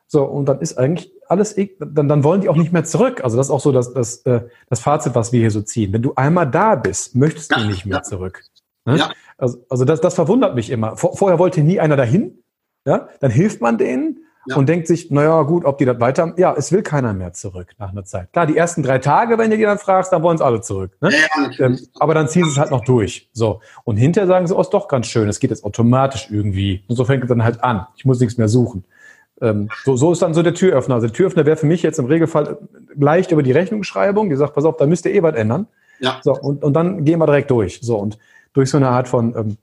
So, 0.08 0.24
und 0.24 0.46
dann 0.46 0.62
ist 0.62 0.78
eigentlich 0.78 1.12
alles, 1.28 1.58
e, 1.58 1.76
dann, 1.80 2.08
dann 2.08 2.24
wollen 2.24 2.40
die 2.40 2.48
auch 2.48 2.56
nicht 2.56 2.72
mehr 2.72 2.86
zurück. 2.86 3.22
Also 3.24 3.36
das 3.36 3.48
ist 3.48 3.52
auch 3.52 3.60
so 3.60 3.74
das, 3.74 3.94
das, 3.94 4.26
äh, 4.26 4.42
das 4.70 4.80
Fazit, 4.80 5.14
was 5.16 5.34
wir 5.34 5.42
hier 5.42 5.52
so 5.52 5.62
ziehen. 5.62 5.92
Wenn 5.92 6.02
du 6.02 6.14
einmal 6.16 6.50
da 6.50 6.76
bist, 6.76 7.16
möchtest 7.16 7.54
du 7.54 7.60
nicht 7.66 7.86
mehr 7.86 8.04
zurück. 8.04 8.42
Ne? 8.86 8.98
Ja. 8.98 9.12
Also, 9.38 9.66
also 9.70 9.84
das, 9.84 10.00
das 10.00 10.14
verwundert 10.16 10.56
mich 10.56 10.70
immer. 10.70 10.96
Vor, 10.96 11.18
vorher 11.18 11.38
wollte 11.38 11.62
nie 11.62 11.82
einer 11.82 11.98
dahin. 11.98 12.42
Ja? 12.86 13.10
Dann 13.20 13.32
hilft 13.32 13.60
man 13.60 13.78
denen 13.78 14.20
ja. 14.48 14.56
und 14.56 14.68
denkt 14.70 14.88
sich, 14.88 15.12
naja, 15.12 15.42
gut, 15.44 15.66
ob 15.66 15.78
die 15.78 15.86
das 15.86 16.00
weiter, 16.00 16.34
ja, 16.38 16.54
es 16.58 16.72
will 16.72 16.82
keiner 16.82 17.14
mehr 17.14 17.34
zurück 17.34 17.74
nach 17.78 17.92
einer 17.92 18.06
Zeit. 18.06 18.32
Klar, 18.34 18.46
die 18.46 18.58
ersten 18.58 18.84
drei 18.84 19.00
Tage, 19.00 19.38
wenn 19.38 19.52
du 19.52 19.58
die 19.58 19.64
dann 19.64 19.78
fragst, 19.78 20.12
dann 20.12 20.24
wollen 20.24 20.36
es 20.36 20.42
alle 20.42 20.62
zurück. 20.62 20.98
Ne? 21.02 21.12
Ja, 21.12 21.66
ähm, 21.66 21.80
aber 22.00 22.14
dann 22.14 22.28
ziehen 22.28 22.46
sie 22.46 22.52
es 22.52 22.58
halt 22.58 22.72
noch 22.72 22.84
durch. 22.84 23.30
So. 23.34 23.62
Und 23.84 23.98
hinterher 23.98 24.28
sagen 24.28 24.48
sie, 24.48 24.56
oh, 24.56 24.62
ist 24.62 24.70
doch 24.70 24.88
ganz 24.88 25.08
schön, 25.08 25.28
es 25.30 25.40
geht 25.40 25.50
jetzt 25.50 25.64
automatisch 25.64 26.30
irgendwie. 26.32 26.84
Und 26.88 26.96
so 26.96 27.06
fängt 27.06 27.24
es 27.24 27.30
dann 27.30 27.44
halt 27.44 27.64
an. 27.64 27.88
Ich 27.96 28.06
muss 28.06 28.20
nichts 28.20 28.38
mehr 28.38 28.48
suchen. 28.48 28.84
Ähm, 29.42 29.70
so, 29.84 29.96
so 29.96 30.12
ist 30.12 30.22
dann 30.22 30.34
so 30.34 30.42
der 30.42 30.54
Türöffner. 30.54 30.96
Also 30.96 31.08
der 31.08 31.14
Türöffner 31.14 31.46
wäre 31.46 31.58
für 31.58 31.68
mich 31.68 31.84
jetzt 31.84 32.00
im 32.00 32.06
Regelfall 32.06 32.58
leicht 32.96 33.32
über 33.32 33.44
die 33.44 33.52
Rechnungsschreibung, 33.52 34.30
die 34.30 34.36
sagt, 34.36 34.54
pass 34.56 34.66
auf, 34.66 34.78
da 34.78 34.86
müsst 34.86 35.06
ihr 35.06 35.14
eh 35.14 35.22
was 35.22 35.36
ändern. 35.36 35.68
Ja. 36.00 36.20
So, 36.24 36.34
und, 36.34 36.64
und 36.64 36.74
dann 36.74 37.06
gehen 37.06 37.20
wir 37.20 37.26
direkt 37.26 37.52
durch. 37.52 37.80
So, 37.82 37.98
und 37.98 38.18
durch 38.54 38.70
so 38.70 38.78
eine 38.78 38.90
Art 38.90 39.08
von 39.08 39.36
ähm, 39.36 39.58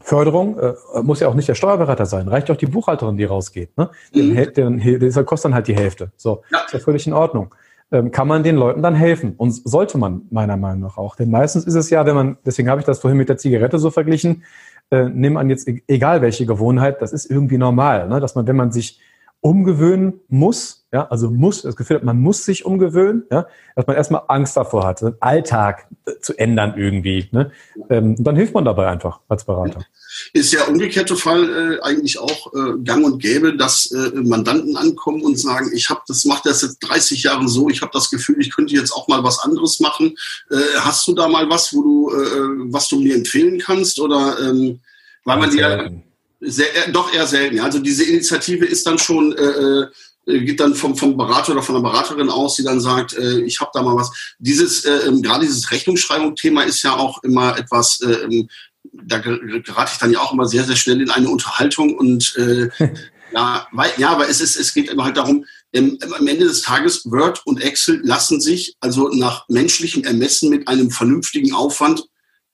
Förderung 0.00 0.58
äh, 0.58 0.74
muss 1.02 1.20
ja 1.20 1.28
auch 1.28 1.34
nicht 1.34 1.48
der 1.48 1.54
Steuerberater 1.54 2.06
sein, 2.06 2.28
reicht 2.28 2.50
auch 2.50 2.56
die 2.56 2.66
Buchhalterin, 2.66 3.16
die 3.16 3.24
rausgeht. 3.24 3.76
Ne? 3.76 3.90
Mhm. 4.14 4.52
Den, 4.54 4.78
den, 4.78 5.00
das 5.00 5.24
kostet 5.26 5.46
dann 5.46 5.54
halt 5.54 5.66
die 5.66 5.76
Hälfte. 5.76 6.12
So, 6.16 6.42
ja. 6.50 6.60
ist 6.64 6.72
ja 6.72 6.78
völlig 6.78 7.06
in 7.06 7.12
Ordnung. 7.12 7.54
Ähm, 7.90 8.10
kann 8.10 8.28
man 8.28 8.42
den 8.42 8.56
Leuten 8.56 8.82
dann 8.82 8.94
helfen 8.94 9.34
und 9.36 9.50
sollte 9.50 9.96
man 9.96 10.22
meiner 10.30 10.56
Meinung 10.56 10.80
nach 10.80 10.98
auch. 10.98 11.16
Denn 11.16 11.30
meistens 11.30 11.64
ist 11.64 11.74
es 11.74 11.88
ja, 11.90 12.04
wenn 12.04 12.14
man, 12.14 12.38
deswegen 12.44 12.68
habe 12.68 12.80
ich 12.80 12.86
das 12.86 13.00
vorhin 13.00 13.16
mit 13.16 13.28
der 13.28 13.38
Zigarette 13.38 13.78
so 13.78 13.90
verglichen, 13.90 14.44
äh, 14.90 15.08
nimm 15.08 15.36
an 15.36 15.48
jetzt 15.48 15.66
e-, 15.66 15.82
egal 15.88 16.20
welche 16.20 16.44
Gewohnheit, 16.46 17.00
das 17.00 17.12
ist 17.12 17.30
irgendwie 17.30 17.58
normal, 17.58 18.08
ne? 18.08 18.20
dass 18.20 18.34
man, 18.34 18.46
wenn 18.46 18.56
man 18.56 18.72
sich 18.72 19.00
umgewöhnen 19.40 20.20
muss, 20.28 20.77
ja, 20.90 21.06
also 21.08 21.30
muss, 21.30 21.62
das 21.62 21.76
Gefühl 21.76 21.96
hat, 21.96 22.04
man 22.04 22.18
muss 22.18 22.44
sich 22.44 22.64
umgewöhnen, 22.64 23.24
ja, 23.30 23.46
dass 23.76 23.86
man 23.86 23.96
erstmal 23.96 24.22
Angst 24.28 24.56
davor 24.56 24.86
hat, 24.86 25.02
den 25.02 25.14
Alltag 25.20 25.86
äh, 26.06 26.12
zu 26.20 26.38
ändern 26.38 26.74
irgendwie. 26.78 27.28
Ne? 27.30 27.52
Ähm, 27.90 28.14
und 28.16 28.24
dann 28.24 28.36
hilft 28.36 28.54
man 28.54 28.64
dabei 28.64 28.88
einfach 28.88 29.20
als 29.28 29.44
Berater. 29.44 29.84
Ist 30.32 30.52
ja 30.52 30.64
umgekehrte 30.64 31.14
Fall 31.16 31.44
äh, 31.44 31.80
eigentlich 31.82 32.18
auch 32.18 32.54
äh, 32.54 32.78
gang 32.82 33.04
und 33.04 33.20
gäbe, 33.20 33.54
dass 33.54 33.90
äh, 33.90 34.12
Mandanten 34.14 34.78
ankommen 34.78 35.22
und 35.22 35.38
sagen, 35.38 35.70
ich 35.74 35.90
habe 35.90 36.00
das 36.08 36.24
macht 36.24 36.46
das 36.46 36.62
jetzt 36.62 36.78
30 36.80 37.22
Jahre 37.22 37.46
so, 37.48 37.68
ich 37.68 37.82
habe 37.82 37.92
das 37.92 38.10
Gefühl, 38.10 38.36
ich 38.40 38.54
könnte 38.54 38.74
jetzt 38.74 38.92
auch 38.92 39.08
mal 39.08 39.22
was 39.22 39.40
anderes 39.40 39.80
machen. 39.80 40.16
Äh, 40.50 40.56
hast 40.80 41.06
du 41.06 41.14
da 41.14 41.28
mal 41.28 41.50
was, 41.50 41.74
wo 41.74 41.82
du 41.82 42.10
äh, 42.10 42.72
was 42.72 42.88
du 42.88 42.98
mir 42.98 43.14
empfehlen 43.14 43.58
kannst 43.58 44.00
oder 44.00 44.38
ähm, 44.40 44.80
weil 45.24 45.38
man 45.38 45.50
dir 45.50 46.02
sehr, 46.40 46.66
doch 46.92 47.12
eher 47.12 47.26
selten. 47.26 47.56
Ja. 47.56 47.64
Also 47.64 47.78
diese 47.78 48.04
Initiative 48.04 48.64
ist 48.64 48.86
dann 48.86 48.98
schon, 48.98 49.32
äh, 49.36 49.86
geht 50.28 50.60
dann 50.60 50.74
vom, 50.74 50.96
vom 50.96 51.16
Berater 51.16 51.52
oder 51.52 51.62
von 51.62 51.74
der 51.74 51.82
Beraterin 51.82 52.28
aus, 52.28 52.56
die 52.56 52.64
dann 52.64 52.80
sagt, 52.80 53.14
äh, 53.14 53.40
ich 53.40 53.60
habe 53.60 53.70
da 53.72 53.82
mal 53.82 53.96
was. 53.96 54.10
Dieses, 54.38 54.84
äh, 54.84 55.06
ähm, 55.06 55.22
gerade 55.22 55.46
dieses 55.46 55.70
Rechnungsschreibung-Thema 55.70 56.62
ist 56.62 56.82
ja 56.82 56.94
auch 56.94 57.22
immer 57.22 57.58
etwas, 57.58 58.00
äh, 58.02 58.24
ähm, 58.24 58.48
da 58.92 59.18
gerate 59.18 59.90
ich 59.92 59.98
dann 59.98 60.12
ja 60.12 60.20
auch 60.20 60.32
immer 60.32 60.46
sehr, 60.46 60.64
sehr 60.64 60.76
schnell 60.76 61.00
in 61.00 61.10
eine 61.10 61.28
Unterhaltung 61.28 61.96
und 61.96 62.36
äh, 62.36 62.68
ja, 63.34 63.66
weil, 63.72 63.90
ja, 63.96 64.10
aber 64.10 64.28
es 64.28 64.40
ist, 64.40 64.56
es 64.56 64.74
geht 64.74 64.88
immer 64.88 65.04
halt 65.04 65.16
darum, 65.16 65.44
ähm, 65.72 65.98
am 66.18 66.26
Ende 66.26 66.46
des 66.46 66.62
Tages 66.62 67.04
Word 67.04 67.42
und 67.44 67.60
Excel 67.62 68.00
lassen 68.02 68.40
sich 68.40 68.76
also 68.80 69.08
nach 69.08 69.48
menschlichem 69.48 70.04
Ermessen 70.04 70.50
mit 70.50 70.66
einem 70.68 70.90
vernünftigen 70.90 71.52
Aufwand 71.52 72.04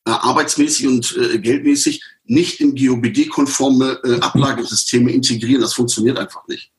äh, 0.06 0.10
arbeitsmäßig 0.10 0.86
und 0.86 1.16
äh, 1.16 1.38
geldmäßig 1.38 2.02
nicht 2.24 2.60
in 2.60 2.74
GOBD-konforme 2.74 4.00
äh, 4.04 4.14
Ablagesysteme 4.20 5.12
integrieren. 5.12 5.62
Das 5.62 5.74
funktioniert 5.74 6.18
einfach 6.18 6.46
nicht. 6.48 6.73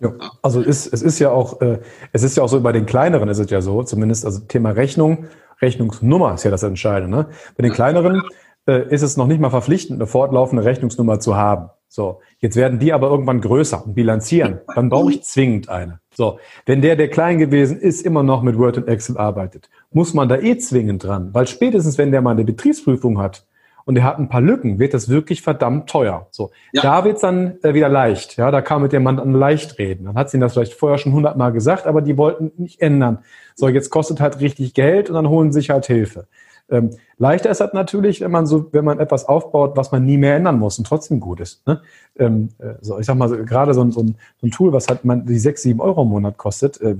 Ja. 0.00 0.12
Also 0.42 0.60
ist, 0.60 0.92
es 0.92 1.02
ist 1.02 1.18
ja 1.18 1.30
auch, 1.30 1.60
äh, 1.60 1.80
es 2.12 2.22
ist 2.22 2.36
ja 2.36 2.42
auch 2.42 2.48
so 2.48 2.60
bei 2.60 2.72
den 2.72 2.86
kleineren 2.86 3.28
ist 3.28 3.38
es 3.38 3.50
ja 3.50 3.60
so, 3.60 3.82
zumindest 3.82 4.24
also 4.24 4.40
Thema 4.40 4.70
Rechnung, 4.70 5.26
Rechnungsnummer 5.60 6.34
ist 6.34 6.44
ja 6.44 6.50
das 6.50 6.62
Entscheidende. 6.62 7.16
Ne? 7.16 7.26
Bei 7.56 7.62
den 7.62 7.72
kleineren 7.72 8.22
äh, 8.66 8.88
ist 8.90 9.02
es 9.02 9.16
noch 9.16 9.26
nicht 9.26 9.40
mal 9.40 9.50
verpflichtend, 9.50 9.98
eine 9.98 10.06
fortlaufende 10.06 10.64
Rechnungsnummer 10.64 11.18
zu 11.18 11.36
haben. 11.36 11.70
So, 11.88 12.20
jetzt 12.38 12.54
werden 12.54 12.78
die 12.78 12.92
aber 12.92 13.08
irgendwann 13.08 13.40
größer 13.40 13.84
und 13.84 13.94
bilanzieren. 13.94 14.60
Dann 14.74 14.90
brauche 14.90 15.10
ich 15.10 15.22
zwingend 15.22 15.70
eine. 15.70 16.00
So, 16.14 16.38
wenn 16.66 16.82
der, 16.82 16.96
der 16.96 17.08
klein 17.08 17.38
gewesen 17.38 17.80
ist, 17.80 18.02
immer 18.02 18.22
noch 18.22 18.42
mit 18.42 18.58
Word 18.58 18.76
und 18.76 18.88
Excel 18.88 19.16
arbeitet, 19.16 19.70
muss 19.90 20.12
man 20.12 20.28
da 20.28 20.36
eh 20.36 20.58
zwingend 20.58 21.04
dran, 21.04 21.30
weil 21.32 21.46
spätestens, 21.46 21.96
wenn 21.96 22.12
der 22.12 22.20
mal 22.20 22.32
eine 22.32 22.44
Betriebsprüfung 22.44 23.18
hat 23.18 23.46
und 23.88 23.96
er 23.96 24.04
hat 24.04 24.18
ein 24.18 24.28
paar 24.28 24.42
Lücken, 24.42 24.78
wird 24.78 24.92
das 24.92 25.08
wirklich 25.08 25.40
verdammt 25.40 25.88
teuer. 25.88 26.26
So, 26.30 26.50
ja. 26.72 26.82
da 26.82 27.04
wird's 27.06 27.22
dann 27.22 27.54
äh, 27.62 27.72
wieder 27.72 27.88
leicht. 27.88 28.36
Ja, 28.36 28.50
da 28.50 28.60
kann 28.60 28.82
mit 28.82 28.92
dem 28.92 29.02
Mann 29.02 29.16
dann 29.16 29.32
leicht 29.32 29.78
reden. 29.78 30.04
Dann 30.04 30.14
hat 30.14 30.28
sie 30.28 30.38
das 30.38 30.52
vielleicht 30.52 30.74
vorher 30.74 30.98
schon 30.98 31.14
hundertmal 31.14 31.52
gesagt, 31.52 31.86
aber 31.86 32.02
die 32.02 32.18
wollten 32.18 32.52
nicht 32.58 32.82
ändern. 32.82 33.20
So, 33.54 33.66
jetzt 33.66 33.88
kostet 33.88 34.20
halt 34.20 34.40
richtig 34.40 34.74
Geld 34.74 35.08
und 35.08 35.14
dann 35.14 35.30
holen 35.30 35.52
sie 35.52 35.60
sich 35.60 35.70
halt 35.70 35.86
Hilfe. 35.86 36.26
Ähm, 36.70 36.90
leichter 37.16 37.48
ist 37.48 37.62
das 37.62 37.72
natürlich, 37.72 38.20
wenn 38.20 38.30
man 38.30 38.44
so, 38.44 38.70
wenn 38.74 38.84
man 38.84 39.00
etwas 39.00 39.24
aufbaut, 39.24 39.74
was 39.78 39.90
man 39.90 40.04
nie 40.04 40.18
mehr 40.18 40.36
ändern 40.36 40.58
muss 40.58 40.76
und 40.76 40.86
trotzdem 40.86 41.18
gut 41.18 41.40
ist. 41.40 41.66
Ne? 41.66 41.80
Ähm, 42.18 42.50
äh, 42.58 42.74
so, 42.82 42.98
ich 42.98 43.06
sag 43.06 43.16
mal, 43.16 43.30
so, 43.30 43.38
gerade 43.38 43.72
so, 43.72 43.90
so, 43.90 44.02
ein, 44.02 44.16
so 44.38 44.46
ein 44.46 44.50
Tool, 44.50 44.70
was 44.74 44.88
halt 44.88 45.06
man 45.06 45.24
die 45.24 45.38
sechs, 45.38 45.62
sieben 45.62 45.80
Euro 45.80 46.02
im 46.02 46.08
Monat 46.08 46.36
kostet, 46.36 46.78
äh, 46.82 46.96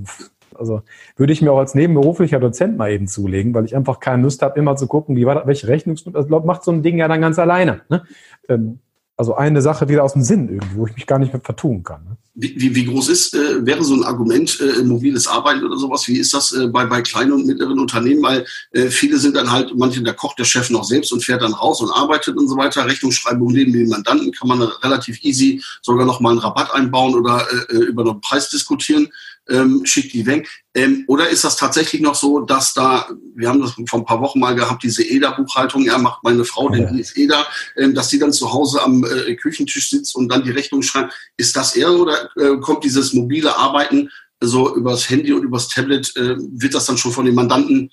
also 0.58 0.82
würde 1.16 1.32
ich 1.32 1.42
mir 1.42 1.52
auch 1.52 1.58
als 1.58 1.74
nebenberuflicher 1.74 2.40
Dozent 2.40 2.76
mal 2.76 2.90
eben 2.90 3.06
zulegen, 3.06 3.54
weil 3.54 3.64
ich 3.64 3.76
einfach 3.76 4.00
keine 4.00 4.22
Lust 4.22 4.42
habe, 4.42 4.58
immer 4.58 4.76
zu 4.76 4.86
gucken, 4.86 5.16
wie 5.16 5.26
war 5.26 5.34
das, 5.34 5.46
welche 5.46 5.68
Rechnungsnummer, 5.68 6.18
also 6.18 6.40
macht 6.40 6.64
so 6.64 6.72
ein 6.72 6.82
Ding 6.82 6.98
ja 6.98 7.08
dann 7.08 7.20
ganz 7.20 7.38
alleine. 7.38 7.82
Ne? 7.88 8.04
Ähm, 8.48 8.80
also 9.16 9.34
eine 9.34 9.60
Sache 9.62 9.88
wieder 9.88 10.04
aus 10.04 10.12
dem 10.12 10.22
Sinn 10.22 10.48
irgendwie, 10.48 10.76
wo 10.76 10.86
ich 10.86 10.94
mich 10.94 11.06
gar 11.06 11.18
nicht 11.18 11.32
mehr 11.32 11.42
vertun 11.42 11.82
kann. 11.82 12.04
Ne? 12.04 12.16
Wie, 12.40 12.72
wie, 12.72 12.84
groß 12.84 13.08
ist, 13.08 13.34
äh, 13.34 13.66
wäre 13.66 13.82
so 13.82 13.94
ein 13.94 14.04
Argument 14.04 14.60
äh, 14.60 14.84
mobiles 14.84 15.26
Arbeiten 15.26 15.64
oder 15.64 15.76
sowas? 15.76 16.06
Wie 16.06 16.18
ist 16.18 16.32
das 16.32 16.52
äh, 16.52 16.68
bei, 16.68 16.86
bei 16.86 17.02
kleinen 17.02 17.32
und 17.32 17.46
mittleren 17.46 17.80
Unternehmen? 17.80 18.22
Weil 18.22 18.46
äh, 18.70 18.90
viele 18.90 19.18
sind 19.18 19.34
dann 19.34 19.50
halt, 19.50 19.76
manche, 19.76 20.02
da 20.04 20.12
kocht 20.12 20.38
der 20.38 20.44
Chef 20.44 20.70
noch 20.70 20.84
selbst 20.84 21.12
und 21.12 21.24
fährt 21.24 21.42
dann 21.42 21.52
raus 21.52 21.80
und 21.80 21.90
arbeitet 21.90 22.36
und 22.36 22.48
so 22.48 22.56
weiter. 22.56 22.86
Rechnungsschreibung 22.86 23.50
neben 23.50 23.72
den 23.72 23.88
Mandanten 23.88 24.30
kann 24.30 24.46
man 24.46 24.62
relativ 24.62 25.24
easy 25.24 25.60
sogar 25.82 26.06
noch 26.06 26.20
mal 26.20 26.30
einen 26.30 26.38
Rabatt 26.38 26.72
einbauen 26.72 27.16
oder 27.16 27.44
äh, 27.50 27.74
äh 27.74 27.84
über 27.86 28.02
einen 28.02 28.20
Preis 28.20 28.48
diskutieren 28.48 29.08
ähm, 29.48 29.82
schickt 29.84 30.12
die 30.12 30.26
weg. 30.26 30.48
Ähm, 30.74 31.04
oder 31.08 31.28
ist 31.28 31.44
das 31.44 31.56
tatsächlich 31.56 32.02
noch 32.02 32.14
so, 32.14 32.40
dass 32.40 32.74
da, 32.74 33.08
wir 33.34 33.48
haben 33.48 33.60
das 33.60 33.72
vor 33.88 34.00
ein 34.00 34.04
paar 34.04 34.20
Wochen 34.20 34.38
mal 34.38 34.54
gehabt, 34.54 34.82
diese 34.82 35.02
EDA-Buchhaltung, 35.02 35.82
ja, 35.82 35.98
macht 35.98 36.22
meine 36.22 36.44
Frau, 36.44 36.68
den 36.68 36.82
ja. 36.82 36.90
ist 36.90 37.16
EDA, 37.16 37.46
ähm, 37.76 37.94
dass 37.94 38.08
die 38.08 38.18
dann 38.18 38.32
zu 38.32 38.52
Hause 38.52 38.82
am 38.82 39.04
äh, 39.04 39.34
Küchentisch 39.34 39.90
sitzt 39.90 40.14
und 40.14 40.28
dann 40.30 40.44
die 40.44 40.50
Rechnung 40.50 40.82
schreibt. 40.82 41.14
Ist 41.36 41.56
das 41.56 41.74
eher 41.74 41.92
oder 41.92 42.28
äh, 42.36 42.58
kommt 42.60 42.84
dieses 42.84 43.14
mobile 43.14 43.56
Arbeiten 43.56 44.10
so 44.40 44.74
übers 44.76 45.08
Handy 45.10 45.32
und 45.32 45.42
übers 45.42 45.68
Tablet, 45.68 46.14
äh, 46.16 46.36
wird 46.38 46.74
das 46.74 46.86
dann 46.86 46.98
schon 46.98 47.12
von 47.12 47.24
den 47.24 47.34
Mandanten, 47.34 47.90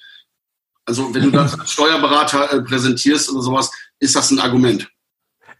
also 0.86 1.13
wenn 1.13 1.24
du 1.24 1.32
das 1.32 1.60
als 1.60 1.72
Steuerberater 1.74 2.53
äh, 2.53 2.62
präsentierst 2.62 3.32
oder 3.32 3.41
sowas, 3.41 3.72
ist 4.00 4.15
das 4.15 4.32
ein 4.32 4.39
Argument? 4.39 4.88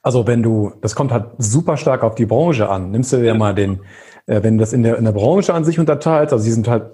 Also 0.03 0.27
wenn 0.27 0.43
du, 0.43 0.73
das 0.81 0.95
kommt 0.95 1.11
halt 1.11 1.31
super 1.39 1.77
stark 1.77 2.03
auf 2.03 2.15
die 2.15 2.27
Branche 2.27 2.69
an. 2.69 2.91
Nimmst 2.91 3.11
du 3.11 3.17
dir 3.17 3.25
ja. 3.25 3.33
mal 3.33 3.55
den, 3.55 3.81
äh, 4.27 4.43
wenn 4.43 4.57
du 4.57 4.61
das 4.61 4.73
in 4.73 4.83
der, 4.83 4.97
in 4.97 5.05
der 5.05 5.11
Branche 5.13 5.53
an 5.53 5.65
sich 5.65 5.79
unterteilst, 5.79 6.31
also 6.31 6.43
sie 6.43 6.51
sind 6.51 6.67
halt 6.67 6.91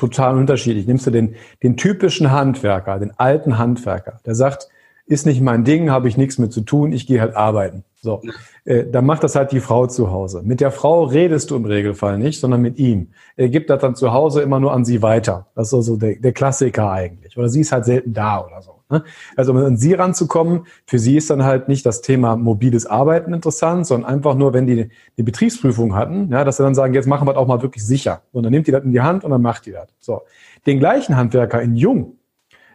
total 0.00 0.36
unterschiedlich. 0.36 0.86
Nimmst 0.86 1.06
du 1.06 1.10
den, 1.10 1.34
den 1.62 1.76
typischen 1.76 2.30
Handwerker, 2.30 2.98
den 2.98 3.12
alten 3.18 3.58
Handwerker, 3.58 4.18
der 4.24 4.34
sagt, 4.34 4.68
ist 5.06 5.26
nicht 5.26 5.42
mein 5.42 5.64
Ding, 5.64 5.90
habe 5.90 6.08
ich 6.08 6.16
nichts 6.16 6.38
mit 6.38 6.52
zu 6.52 6.62
tun, 6.62 6.92
ich 6.92 7.06
gehe 7.06 7.20
halt 7.20 7.36
arbeiten. 7.36 7.84
So, 8.02 8.22
äh, 8.64 8.86
dann 8.86 9.04
macht 9.04 9.22
das 9.24 9.36
halt 9.36 9.52
die 9.52 9.60
Frau 9.60 9.86
zu 9.86 10.10
Hause. 10.10 10.40
Mit 10.42 10.60
der 10.60 10.70
Frau 10.70 11.04
redest 11.04 11.50
du 11.50 11.56
im 11.56 11.66
Regelfall 11.66 12.18
nicht, 12.18 12.40
sondern 12.40 12.62
mit 12.62 12.78
ihm. 12.78 13.08
Er 13.36 13.50
gibt 13.50 13.68
das 13.68 13.82
dann 13.82 13.94
zu 13.94 14.12
Hause 14.12 14.40
immer 14.40 14.58
nur 14.58 14.72
an 14.72 14.86
sie 14.86 15.02
weiter. 15.02 15.48
Das 15.54 15.66
ist 15.66 15.70
so, 15.70 15.82
so 15.82 15.96
der, 15.96 16.16
der 16.16 16.32
Klassiker 16.32 16.90
eigentlich. 16.90 17.36
Oder 17.36 17.50
sie 17.50 17.60
ist 17.60 17.72
halt 17.72 17.84
selten 17.84 18.14
da 18.14 18.42
oder 18.42 18.62
so. 18.62 18.80
Ne? 18.88 19.04
Also 19.36 19.52
um 19.52 19.58
an 19.58 19.76
sie 19.76 19.92
ranzukommen, 19.92 20.66
für 20.86 20.98
sie 20.98 21.16
ist 21.16 21.28
dann 21.28 21.44
halt 21.44 21.68
nicht 21.68 21.84
das 21.84 22.00
Thema 22.00 22.36
mobiles 22.36 22.86
Arbeiten 22.86 23.34
interessant, 23.34 23.86
sondern 23.86 24.10
einfach 24.10 24.34
nur, 24.34 24.54
wenn 24.54 24.66
die 24.66 24.88
die 25.18 25.22
Betriebsprüfung 25.22 25.94
hatten, 25.94 26.30
ja, 26.32 26.42
dass 26.44 26.56
sie 26.56 26.62
dann 26.62 26.74
sagen, 26.74 26.94
jetzt 26.94 27.06
machen 27.06 27.28
wir 27.28 27.34
das 27.34 27.42
auch 27.42 27.46
mal 27.46 27.60
wirklich 27.60 27.86
sicher. 27.86 28.22
Und 28.32 28.44
dann 28.44 28.50
nimmt 28.52 28.66
die 28.66 28.72
das 28.72 28.82
in 28.82 28.92
die 28.92 29.02
Hand 29.02 29.24
und 29.24 29.30
dann 29.30 29.42
macht 29.42 29.66
die 29.66 29.72
das. 29.72 29.88
So. 30.00 30.22
Den 30.66 30.78
gleichen 30.78 31.16
Handwerker 31.16 31.60
in 31.60 31.76
Jung, 31.76 32.16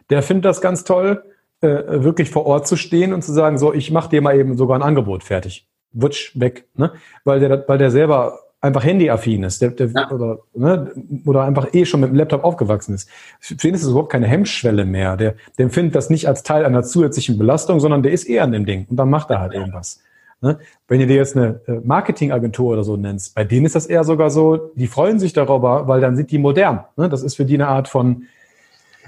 der 0.08 0.22
findet 0.22 0.44
das 0.44 0.60
ganz 0.60 0.84
toll, 0.84 1.24
äh, 1.66 2.04
wirklich 2.04 2.30
vor 2.30 2.46
Ort 2.46 2.66
zu 2.66 2.76
stehen 2.76 3.12
und 3.12 3.22
zu 3.22 3.32
sagen, 3.32 3.58
so, 3.58 3.72
ich 3.72 3.90
mache 3.90 4.10
dir 4.10 4.22
mal 4.22 4.38
eben 4.38 4.56
sogar 4.56 4.78
ein 4.78 4.82
Angebot 4.82 5.24
fertig. 5.24 5.66
Wutsch, 5.92 6.32
weg. 6.38 6.66
Ne? 6.74 6.92
Weil, 7.24 7.40
der, 7.40 7.64
weil 7.66 7.78
der 7.78 7.90
selber 7.90 8.38
einfach 8.60 8.84
handyaffin 8.84 9.42
ist 9.44 9.62
der, 9.62 9.70
der, 9.70 9.88
ja. 9.88 10.10
oder, 10.10 10.38
ne, 10.54 10.92
oder 11.24 11.44
einfach 11.44 11.72
eh 11.72 11.84
schon 11.84 12.00
mit 12.00 12.10
dem 12.10 12.16
Laptop 12.16 12.44
aufgewachsen 12.44 12.94
ist. 12.94 13.08
Für 13.40 13.68
ihn 13.68 13.74
ist 13.74 13.82
es 13.82 13.90
überhaupt 13.90 14.10
keine 14.10 14.26
Hemmschwelle 14.26 14.84
mehr. 14.84 15.16
Der, 15.16 15.34
der 15.58 15.64
empfindet 15.64 15.94
das 15.94 16.10
nicht 16.10 16.26
als 16.26 16.42
Teil 16.42 16.64
einer 16.64 16.82
zusätzlichen 16.82 17.38
Belastung, 17.38 17.80
sondern 17.80 18.02
der 18.02 18.12
ist 18.12 18.24
eher 18.24 18.44
an 18.44 18.52
dem 18.52 18.66
Ding 18.66 18.86
und 18.88 18.96
dann 18.96 19.10
macht 19.10 19.30
er 19.30 19.40
halt 19.40 19.52
ja. 19.52 19.60
irgendwas. 19.60 20.00
Ne? 20.42 20.58
Wenn 20.88 21.00
ihr 21.00 21.06
dir 21.06 21.16
jetzt 21.16 21.36
eine 21.36 21.60
äh, 21.66 21.80
Marketingagentur 21.82 22.72
oder 22.72 22.84
so 22.84 22.96
nennst, 22.96 23.34
bei 23.34 23.44
denen 23.44 23.66
ist 23.66 23.74
das 23.74 23.86
eher 23.86 24.04
sogar 24.04 24.30
so, 24.30 24.72
die 24.74 24.86
freuen 24.86 25.18
sich 25.18 25.32
darüber, 25.32 25.88
weil 25.88 26.00
dann 26.00 26.16
sind 26.16 26.30
die 26.30 26.38
modern. 26.38 26.84
Ne? 26.96 27.08
Das 27.08 27.22
ist 27.22 27.36
für 27.36 27.44
die 27.44 27.54
eine 27.54 27.68
Art 27.68 27.88
von 27.88 28.24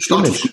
Image. 0.08 0.52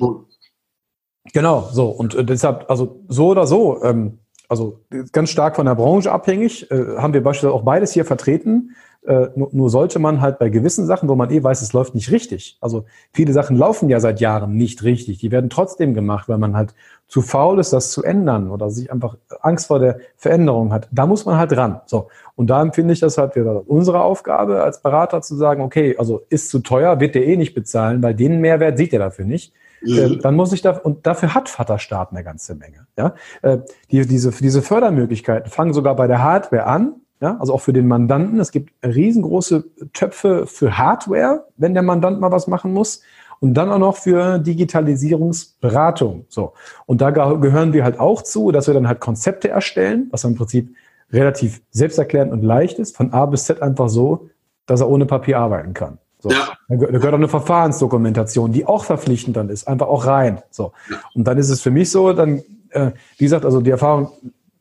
Genau, 1.33 1.67
so. 1.71 1.89
Und 1.89 2.15
äh, 2.15 2.23
deshalb, 2.23 2.69
also 2.69 3.03
so 3.07 3.29
oder 3.29 3.47
so, 3.47 3.83
ähm, 3.83 4.19
also 4.47 4.81
ganz 5.11 5.29
stark 5.31 5.55
von 5.55 5.65
der 5.65 5.75
Branche 5.75 6.11
abhängig, 6.11 6.69
äh, 6.71 6.97
haben 6.97 7.13
wir 7.13 7.23
beispielsweise 7.23 7.53
auch 7.53 7.63
beides 7.63 7.93
hier 7.93 8.05
vertreten. 8.05 8.75
Äh, 9.05 9.27
nur, 9.35 9.49
nur, 9.51 9.69
sollte 9.69 9.99
man 9.99 10.21
halt 10.21 10.39
bei 10.39 10.49
gewissen 10.49 10.88
Sachen, 10.88 11.07
wo 11.09 11.15
man 11.15 11.29
eh 11.29 11.43
weiß, 11.43 11.61
es 11.61 11.73
läuft 11.73 11.93
nicht 11.93 12.11
richtig. 12.11 12.57
Also 12.59 12.85
viele 13.13 13.33
Sachen 13.33 13.55
laufen 13.55 13.88
ja 13.88 13.99
seit 13.99 14.19
Jahren 14.19 14.55
nicht 14.55 14.83
richtig. 14.83 15.19
Die 15.19 15.29
werden 15.29 15.51
trotzdem 15.51 15.93
gemacht, 15.93 16.27
weil 16.27 16.39
man 16.39 16.55
halt 16.55 16.73
zu 17.07 17.21
faul 17.21 17.59
ist, 17.59 17.71
das 17.71 17.91
zu 17.91 18.01
ändern 18.01 18.49
oder 18.49 18.71
sich 18.71 18.91
einfach 18.91 19.17
Angst 19.41 19.67
vor 19.67 19.77
der 19.77 19.99
Veränderung 20.17 20.73
hat. 20.73 20.88
Da 20.91 21.05
muss 21.05 21.25
man 21.25 21.38
halt 21.38 21.55
ran. 21.55 21.81
So. 21.85 22.07
Und 22.35 22.49
da 22.49 22.61
empfinde 22.61 22.93
ich 22.93 22.99
das 22.99 23.19
halt 23.19 23.35
wieder 23.35 23.63
unsere 23.67 24.01
Aufgabe 24.01 24.63
als 24.63 24.81
Berater 24.81 25.21
zu 25.21 25.35
sagen, 25.35 25.61
okay, 25.61 25.95
also 25.97 26.23
ist 26.29 26.49
zu 26.49 26.59
teuer, 26.59 26.99
wird 26.99 27.13
der 27.13 27.27
eh 27.27 27.38
nicht 27.38 27.53
bezahlen, 27.53 28.01
weil 28.01 28.15
den 28.15 28.41
Mehrwert 28.41 28.77
sieht 28.77 28.93
er 28.93 28.99
dafür 28.99 29.25
nicht. 29.25 29.53
Mhm. 29.81 29.97
Äh, 29.97 30.17
dann 30.17 30.35
muss 30.35 30.53
ich 30.53 30.61
da, 30.61 30.71
und 30.71 31.05
dafür 31.05 31.33
hat 31.33 31.49
Vaterstaat 31.49 32.11
eine 32.11 32.23
ganze 32.23 32.55
Menge. 32.55 32.88
Ja? 32.97 33.15
Äh, 33.41 33.59
die, 33.91 34.05
diese, 34.05 34.31
diese 34.31 34.61
Fördermöglichkeiten 34.61 35.49
fangen 35.49 35.73
sogar 35.73 35.95
bei 35.95 36.07
der 36.07 36.23
Hardware 36.23 36.65
an, 36.65 36.95
ja, 37.21 37.38
also 37.39 37.53
auch 37.53 37.61
für 37.61 37.73
den 37.73 37.88
Mandanten. 37.88 38.39
Es 38.39 38.51
gibt 38.51 38.73
riesengroße 38.85 39.63
Töpfe 39.93 40.47
für 40.47 40.77
Hardware, 40.77 41.45
wenn 41.55 41.73
der 41.73 41.83
Mandant 41.83 42.19
mal 42.19 42.31
was 42.31 42.47
machen 42.47 42.73
muss. 42.73 43.01
Und 43.39 43.53
dann 43.53 43.69
auch 43.69 43.79
noch 43.79 43.97
für 43.97 44.39
Digitalisierungsberatung. 44.39 46.25
So. 46.29 46.53
Und 46.85 47.01
da 47.01 47.11
gehören 47.11 47.73
wir 47.73 47.83
halt 47.83 47.99
auch 47.99 48.21
zu, 48.21 48.51
dass 48.51 48.67
wir 48.67 48.73
dann 48.73 48.88
halt 48.88 49.01
Konzepte 49.01 49.49
erstellen, 49.49 50.07
was 50.11 50.23
im 50.23 50.35
Prinzip 50.35 50.73
relativ 51.11 51.61
selbsterklärend 51.69 52.31
und 52.31 52.43
leicht 52.43 52.79
ist, 52.79 52.95
von 52.95 53.13
A 53.13 53.25
bis 53.25 53.45
Z 53.45 53.61
einfach 53.61 53.89
so, 53.89 54.29
dass 54.65 54.81
er 54.81 54.89
ohne 54.89 55.05
Papier 55.05 55.39
arbeiten 55.39 55.73
kann. 55.73 55.99
So. 56.25 56.31
Ja. 56.31 56.57
Da 56.67 56.75
gehört 56.75 57.13
auch 57.13 57.13
eine 57.13 57.27
Verfahrensdokumentation, 57.27 58.51
die 58.51 58.65
auch 58.65 58.83
verpflichtend 58.83 59.38
dann 59.38 59.49
ist, 59.49 59.67
einfach 59.67 59.85
auch 59.85 60.07
rein. 60.07 60.41
So. 60.49 60.73
Und 61.13 61.25
dann 61.25 61.38
ist 61.38 61.51
es 61.51 61.61
für 61.61 61.69
mich 61.69 61.91
so, 61.91 62.13
dann, 62.13 62.41
äh, 62.71 62.91
wie 63.17 63.25
gesagt, 63.25 63.45
also 63.45 63.61
die 63.61 63.69
Erfahrung 63.69 64.11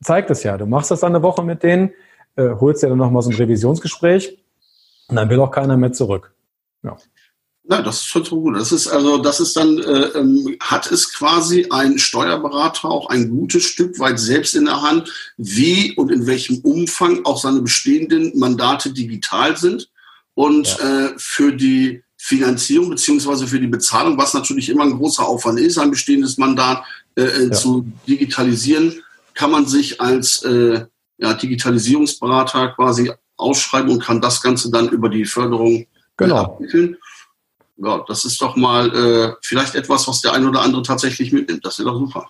zeigt 0.03 0.29
es 0.29 0.43
ja. 0.43 0.57
Du 0.57 0.67
machst 0.67 0.91
das 0.91 0.99
dann 0.99 1.15
eine 1.15 1.23
Woche 1.23 1.41
mit 1.41 1.63
denen, 1.63 1.89
äh, 2.35 2.49
holst 2.59 2.83
dir 2.83 2.89
dann 2.89 2.99
nochmal 2.99 3.23
so 3.23 3.31
ein 3.31 3.35
Revisionsgespräch 3.35 4.37
Und 5.07 5.15
dann 5.15 5.27
will 5.31 5.39
auch 5.39 5.49
keiner 5.49 5.75
mehr 5.75 5.91
zurück. 5.91 6.35
Ja. 6.83 6.97
Na, 7.63 7.81
das 7.81 7.95
ist 7.95 8.05
schon 8.05 8.23
so 8.23 8.39
gut. 8.41 8.57
Das 8.57 8.71
ist 8.71 8.87
also, 8.87 9.17
das 9.17 9.39
ist 9.39 9.57
dann, 9.57 9.79
äh, 9.79 10.19
ähm, 10.19 10.55
hat 10.59 10.91
es 10.91 11.11
quasi 11.11 11.65
ein 11.71 11.97
Steuerberater 11.97 12.91
auch 12.91 13.09
ein 13.09 13.31
gutes 13.31 13.63
Stück 13.63 13.97
weit 13.97 14.19
selbst 14.19 14.53
in 14.53 14.65
der 14.65 14.83
Hand, 14.83 15.11
wie 15.37 15.95
und 15.95 16.11
in 16.11 16.27
welchem 16.27 16.59
Umfang 16.59 17.25
auch 17.25 17.39
seine 17.39 17.61
bestehenden 17.61 18.37
Mandate 18.37 18.93
digital 18.93 19.57
sind 19.57 19.89
und 20.35 20.77
ja. 20.77 21.07
äh, 21.07 21.13
für 21.17 21.51
die 21.51 22.03
Finanzierung 22.17 22.89
beziehungsweise 22.89 23.47
für 23.47 23.59
die 23.59 23.67
Bezahlung, 23.67 24.17
was 24.17 24.33
natürlich 24.33 24.69
immer 24.69 24.83
ein 24.83 24.97
großer 24.97 25.25
Aufwand 25.25 25.59
ist, 25.59 25.77
ein 25.77 25.91
bestehendes 25.91 26.37
Mandat 26.37 26.83
äh, 27.15 27.23
äh 27.23 27.43
ja. 27.45 27.51
zu 27.51 27.87
digitalisieren, 28.07 28.93
kann 29.33 29.51
man 29.51 29.65
sich 29.65 29.99
als 29.99 30.43
äh, 30.43 30.85
ja, 31.17 31.33
Digitalisierungsberater 31.33 32.69
quasi 32.69 33.11
ausschreiben 33.37 33.91
und 33.91 34.03
kann 34.03 34.21
das 34.21 34.41
Ganze 34.41 34.71
dann 34.71 34.89
über 34.89 35.09
die 35.09 35.25
Förderung 35.25 35.73
äh, 35.73 35.87
genau. 36.17 36.37
abwickeln 36.37 36.97
ja, 37.77 38.03
das 38.07 38.25
ist 38.25 38.41
doch 38.41 38.55
mal 38.55 38.93
äh, 38.95 39.33
vielleicht 39.41 39.75
etwas, 39.75 40.07
was 40.07 40.21
der 40.21 40.33
ein 40.33 40.47
oder 40.47 40.61
andere 40.61 40.81
tatsächlich 40.81 41.31
mitnimmt. 41.33 41.65
Das 41.65 41.77
wäre 41.79 41.91
doch 41.91 41.99
super. 41.99 42.25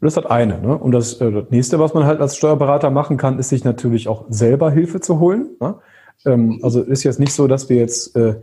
Das 0.00 0.14
ist 0.14 0.16
das 0.16 0.30
eine. 0.30 0.60
Ne? 0.60 0.76
Und 0.76 0.92
das, 0.92 1.18
das 1.18 1.44
nächste, 1.50 1.78
was 1.78 1.92
man 1.92 2.04
halt 2.04 2.20
als 2.20 2.36
Steuerberater 2.36 2.90
machen 2.90 3.16
kann, 3.16 3.38
ist 3.38 3.48
sich 3.48 3.64
natürlich 3.64 4.08
auch 4.08 4.24
selber 4.28 4.70
Hilfe 4.70 5.00
zu 5.00 5.18
holen. 5.18 5.56
Ne? 5.60 5.74
Ähm, 6.26 6.60
also 6.62 6.82
ist 6.82 7.04
jetzt 7.04 7.20
nicht 7.20 7.32
so, 7.32 7.46
dass 7.46 7.68
wir 7.68 7.76
jetzt 7.76 8.16
äh, 8.16 8.36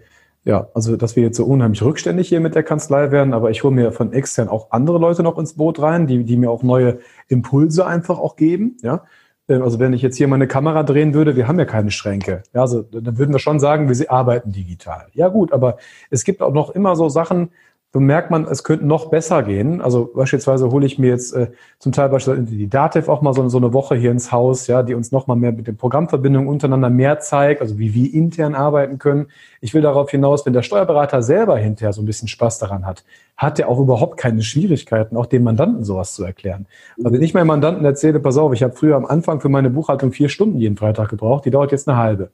ja, 0.45 0.69
also 0.75 0.95
dass 0.95 1.15
wir 1.15 1.23
jetzt 1.23 1.37
so 1.37 1.45
unheimlich 1.45 1.81
rückständig 1.81 2.29
hier 2.29 2.39
mit 2.39 2.53
der 2.53 2.63
Kanzlei 2.63 3.11
werden, 3.11 3.33
aber 3.33 3.49
ich 3.49 3.63
hole 3.63 3.73
mir 3.73 3.91
von 3.91 4.13
extern 4.13 4.47
auch 4.47 4.69
andere 4.71 4.99
Leute 4.99 5.23
noch 5.23 5.39
ins 5.39 5.55
Boot 5.55 5.81
rein, 5.81 6.05
die, 6.05 6.23
die 6.23 6.37
mir 6.37 6.51
auch 6.51 6.61
neue 6.61 6.99
Impulse 7.27 7.85
einfach 7.85 8.19
auch 8.19 8.35
geben. 8.35 8.77
Ja, 8.83 9.05
äh, 9.47 9.55
also 9.55 9.79
wenn 9.79 9.93
ich 9.93 10.03
jetzt 10.03 10.17
hier 10.17 10.27
meine 10.27 10.47
Kamera 10.47 10.83
drehen 10.83 11.15
würde, 11.15 11.35
wir 11.35 11.47
haben 11.47 11.57
ja 11.57 11.65
keine 11.65 11.89
Schränke. 11.89 12.43
Ja, 12.53 12.61
also 12.61 12.83
dann 12.83 13.17
würden 13.17 13.33
wir 13.33 13.39
schon 13.39 13.59
sagen, 13.59 13.89
wir 13.89 14.11
arbeiten 14.11 14.51
digital. 14.51 15.07
Ja 15.13 15.29
gut, 15.29 15.51
aber 15.51 15.77
es 16.11 16.23
gibt 16.23 16.43
auch 16.43 16.53
noch 16.53 16.69
immer 16.69 16.95
so 16.95 17.09
Sachen, 17.09 17.49
so 17.95 18.01
merkt 18.01 18.29
man, 18.29 18.43
es 18.43 18.65
könnte 18.65 18.85
noch 18.85 19.09
besser 19.09 19.41
gehen. 19.41 19.79
Also 19.79 20.11
beispielsweise 20.13 20.69
hole 20.69 20.85
ich 20.85 20.99
mir 20.99 21.11
jetzt 21.11 21.33
äh, 21.33 21.51
zum 21.79 21.93
Teil 21.93 22.09
beispielsweise 22.09 22.45
die 22.45 22.67
Datev 22.67 23.09
auch 23.09 23.21
mal 23.21 23.33
so, 23.33 23.47
so 23.47 23.57
eine 23.57 23.71
Woche 23.71 23.95
hier 23.95 24.11
ins 24.11 24.33
Haus, 24.33 24.67
ja, 24.67 24.83
die 24.83 24.95
uns 24.95 25.13
noch 25.13 25.27
mal 25.27 25.35
mehr 25.35 25.53
mit 25.53 25.65
den 25.65 25.77
Programmverbindungen 25.77 26.49
untereinander 26.49 26.89
mehr 26.89 27.21
zeigt, 27.21 27.61
also 27.61 27.79
wie 27.79 27.93
wir 27.93 28.13
intern 28.13 28.53
arbeiten 28.53 28.97
können. 28.97 29.27
Ich 29.61 29.73
will 29.73 29.81
darauf 29.81 30.11
hinaus, 30.11 30.45
wenn 30.45 30.51
der 30.51 30.61
Steuerberater 30.61 31.23
selber 31.23 31.57
hinterher 31.57 31.93
so 31.93 32.01
ein 32.01 32.05
bisschen 32.05 32.27
Spaß 32.27 32.59
daran 32.59 32.85
hat, 32.85 33.05
hat 33.37 33.59
er 33.59 33.69
auch 33.69 33.79
überhaupt 33.79 34.17
keine 34.17 34.41
Schwierigkeiten, 34.41 35.15
auch 35.15 35.25
dem 35.25 35.43
Mandanten 35.43 35.85
sowas 35.85 36.15
zu 36.15 36.25
erklären. 36.25 36.65
Also 36.97 37.13
wenn 37.13 37.21
ich 37.21 37.33
meinem 37.33 37.47
Mandanten 37.47 37.85
erzähle, 37.85 38.19
pass 38.19 38.35
auf, 38.35 38.51
ich 38.51 38.61
habe 38.61 38.75
früher 38.75 38.97
am 38.97 39.05
Anfang 39.05 39.39
für 39.39 39.47
meine 39.47 39.69
Buchhaltung 39.69 40.11
vier 40.11 40.27
Stunden 40.27 40.57
jeden 40.57 40.75
Freitag 40.75 41.07
gebraucht, 41.07 41.45
die 41.45 41.51
dauert 41.51 41.71
jetzt 41.71 41.87
eine 41.87 41.97
halbe. 41.97 42.29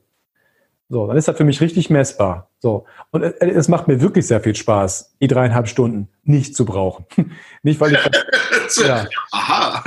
So, 0.89 1.05
dann 1.05 1.17
ist 1.17 1.27
das 1.27 1.37
für 1.37 1.45
mich 1.45 1.61
richtig 1.61 1.91
messbar. 1.91 2.50
So. 2.61 2.85
Und 3.09 3.23
es 3.23 3.67
macht 3.67 3.87
mir 3.87 4.01
wirklich 4.01 4.27
sehr 4.27 4.39
viel 4.39 4.55
Spaß, 4.55 5.15
die 5.19 5.27
dreieinhalb 5.27 5.67
Stunden 5.67 6.07
nicht 6.23 6.55
zu 6.55 6.65
brauchen. 6.65 7.05
nicht, 7.63 7.79
weil 7.79 7.93
ich. 7.93 7.99
ja. 8.87 9.07
Aha. 9.31 9.83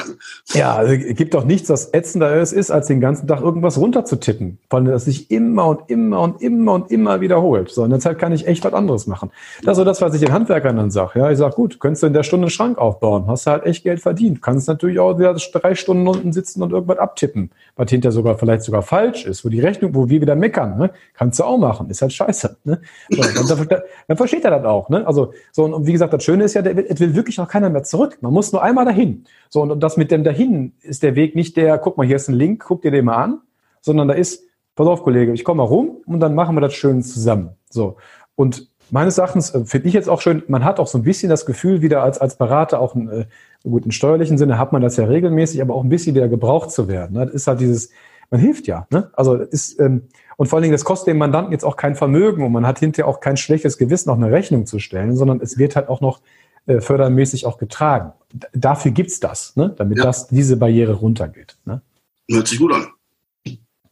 Ja, 0.53 0.75
also, 0.75 0.97
gibt 1.15 1.35
doch 1.35 1.45
nichts, 1.45 1.69
was 1.71 1.95
ätzender 1.95 2.35
ist, 2.41 2.71
als 2.71 2.89
den 2.89 3.01
ganzen 3.01 3.29
Tag 3.29 3.41
irgendwas 3.41 3.79
runterzutippen. 3.79 4.59
Vor 4.69 4.79
allem, 4.79 4.87
das 4.87 5.05
sich 5.05 5.31
immer 5.31 5.67
und 5.67 5.89
immer 5.89 6.21
und 6.21 6.43
immer 6.43 6.73
und 6.73 6.91
immer 6.91 7.21
wiederholt. 7.21 7.71
So, 7.71 7.85
in 7.85 7.91
der 7.91 8.01
Zeit 8.01 8.19
kann 8.19 8.33
ich 8.33 8.49
echt 8.49 8.65
was 8.65 8.73
anderes 8.73 9.07
machen. 9.07 9.31
Das 9.63 9.73
ist 9.73 9.77
so 9.77 9.85
das, 9.85 10.01
was 10.03 10.15
ich 10.15 10.21
den 10.21 10.33
Handwerkern 10.33 10.77
dann 10.77 10.91
sage. 10.91 11.21
Ja, 11.21 11.31
ich 11.31 11.39
sage, 11.39 11.55
gut, 11.55 11.79
könntest 11.79 12.03
du 12.03 12.09
in 12.09 12.13
der 12.13 12.25
Stunde 12.25 12.47
einen 12.47 12.51
Schrank 12.51 12.79
aufbauen, 12.79 13.27
hast 13.29 13.47
du 13.47 13.53
halt 13.53 13.65
echt 13.65 13.85
Geld 13.85 14.01
verdient. 14.01 14.43
Kannst 14.43 14.67
natürlich 14.67 14.99
auch 14.99 15.17
wieder 15.17 15.35
drei 15.35 15.77
Stunden 15.77 16.09
unten 16.09 16.33
sitzen 16.33 16.63
und 16.63 16.73
irgendwas 16.73 16.99
abtippen, 16.99 17.51
was 17.77 17.89
hinterher 17.89 18.13
sogar 18.13 18.37
vielleicht 18.37 18.63
sogar 18.63 18.83
falsch 18.83 19.25
ist, 19.25 19.45
wo 19.45 19.49
die 19.49 19.61
Rechnung, 19.61 19.95
wo 19.95 20.09
wir 20.09 20.21
wieder 20.21 20.35
meckern, 20.35 20.77
ne? 20.79 20.91
Kannst 21.15 21.39
du 21.39 21.45
auch 21.45 21.59
machen. 21.59 21.89
Ist 21.91 22.03
halt 22.03 22.13
scheiße. 22.13 22.57
Ne? 22.65 22.81
So, 23.11 23.23
dann, 23.23 23.83
dann, 24.09 24.17
versteht 24.17 24.45
er 24.45 24.51
das 24.51 24.65
auch. 24.65 24.89
Ne? 24.89 25.07
Also, 25.07 25.35
so, 25.53 25.65
und 25.65 25.87
wie 25.87 25.93
gesagt, 25.93 26.13
das 26.13 26.25
Schöne 26.25 26.45
ist 26.45 26.55
ja, 26.55 26.63
der, 26.63 26.91
es 26.91 26.99
will 26.99 27.15
wirklich 27.15 27.39
auch 27.39 27.49
keiner 27.49 27.69
mehr 27.69 27.83
zurück. 27.83 28.19
Man 28.23 28.33
muss 28.33 28.53
nur 28.53 28.63
einmal 28.63 28.87
dahin. 28.87 29.25
So, 29.51 29.63
und 29.63 29.81
das 29.81 29.97
mit 29.97 30.11
dem 30.11 30.25
dahin 30.25 30.73
ist 30.81 31.03
der 31.03 31.15
Weg 31.15 31.35
nicht 31.37 31.57
der, 31.57 31.79
guck 31.79 31.99
mal, 31.99 32.07
hier 32.07 32.17
ist 32.17 32.29
ein 32.29 32.35
Link, 32.35 32.65
guck 32.67 32.83
dir 32.83 32.91
den 32.91 33.05
mal 33.05 33.23
an, 33.23 33.41
sondern 33.83 34.09
da 34.09 34.15
ist, 34.15 34.45
pass 34.75 34.87
auf, 34.87 35.03
Kollege, 35.03 35.33
ich 35.33 35.45
komme 35.45 35.59
mal 35.59 35.69
rum 35.69 35.99
und 36.07 36.21
dann 36.21 36.35
machen 36.35 36.57
wir 36.57 36.63
das 36.63 36.75
schön 36.75 37.03
zusammen. 37.03 37.51
So. 37.69 37.97
Und 38.35 38.71
meines 38.91 39.19
Erachtens 39.19 39.55
äh, 39.55 39.65
finde 39.67 39.89
ich 39.89 39.95
jetzt 39.95 40.09
auch 40.09 40.23
schön, 40.23 40.43
man 40.49 40.65
hat 40.65 40.81
auch 40.81 40.87
so 40.87 40.97
ein 40.97 41.05
bisschen 41.05 41.29
das 41.29 41.45
Gefühl, 41.45 41.83
wieder 41.83 42.03
als, 42.03 42.19
als 42.19 42.37
Berater, 42.37 42.81
auch 42.81 42.95
ein, 42.95 43.11
äh, 43.11 43.27
gut, 43.63 43.85
im 43.85 43.91
steuerlichen 43.91 44.39
Sinne 44.39 44.59
hat 44.59 44.73
man 44.73 44.81
das 44.81 44.97
ja 44.97 45.05
regelmäßig, 45.05 45.61
aber 45.61 45.75
auch 45.75 45.85
ein 45.85 45.91
bisschen 45.91 46.15
wieder 46.15 46.29
gebraucht 46.29 46.71
zu 46.71 46.89
werden. 46.89 47.17
Ne? 47.17 47.27
Das 47.27 47.35
ist 47.35 47.47
halt 47.47 47.61
dieses, 47.61 47.91
man 48.31 48.41
hilft 48.41 48.67
ja. 48.67 48.87
Ne? 48.91 49.11
Also 49.15 49.37
ist, 49.37 49.79
ähm, 49.81 50.03
und 50.37 50.49
vor 50.49 50.57
allen 50.57 50.65
Dingen, 50.65 50.73
das 50.73 50.85
kostet 50.85 51.09
dem 51.09 51.19
Mandanten 51.19 51.53
jetzt 51.53 51.65
auch 51.65 51.77
kein 51.77 51.95
Vermögen 51.95 52.45
und 52.45 52.53
man 52.53 52.67
hat 52.67 52.79
hinterher 52.79 53.09
auch 53.09 53.21
kein 53.21 53.37
schlechtes 53.37 53.79
Gewissen, 53.79 54.11
auch 54.11 54.17
eine 54.17 54.31
Rechnung 54.31 54.67
zu 54.67 54.79
stellen, 54.79 55.17
sondern 55.17 55.41
es 55.41 55.59
wird 55.59 55.77
halt 55.77 55.89
auch 55.89 56.01
noch 56.01 56.21
äh, 56.67 56.81
fördermäßig 56.81 57.47
auch 57.47 57.59
getragen. 57.59 58.13
D 58.33 58.47
dafür 58.55 58.91
gibt's 58.91 59.21
das, 59.21 59.55
ne? 59.57 59.75
damit 59.77 59.99
ja. 59.99 60.05
das, 60.05 60.29
diese 60.29 60.57
Barriere 60.57 60.95
runtergeht. 60.95 61.59
Ne? 61.65 61.83
Hört 62.31 62.49
sich 62.49 62.59
gut 62.59 62.73
an. 62.73 62.87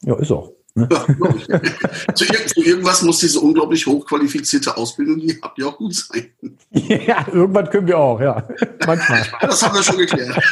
Ja, 0.05 0.17
ist 0.17 0.33
auch. 0.33 0.53
Ne? 0.75 0.89
Ja, 0.91 2.15
zu, 2.15 2.25
irgendwas 2.57 3.03
muss 3.03 3.19
diese 3.19 3.41
unglaublich 3.41 3.87
hochqualifizierte 3.87 4.75
Ausbildung, 4.75 5.21
die 5.21 5.39
habt 5.43 5.59
ihr 5.59 5.67
auch 5.67 5.77
gut 5.77 5.95
sein. 5.95 6.33
Ja, 6.71 7.27
irgendwann 7.31 7.69
können 7.69 7.87
wir 7.87 7.99
auch, 7.99 8.19
ja. 8.21 8.49
Manchmal. 8.87 9.27
Das 9.43 9.63
haben 9.63 9.75
wir 9.75 9.83
schon 9.83 9.99
geklärt. 9.99 10.43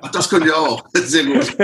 Ach, 0.00 0.10
das 0.10 0.28
könnt 0.28 0.44
ihr 0.44 0.56
auch. 0.56 0.84
Sehr 0.92 1.24
gut. 1.24 1.56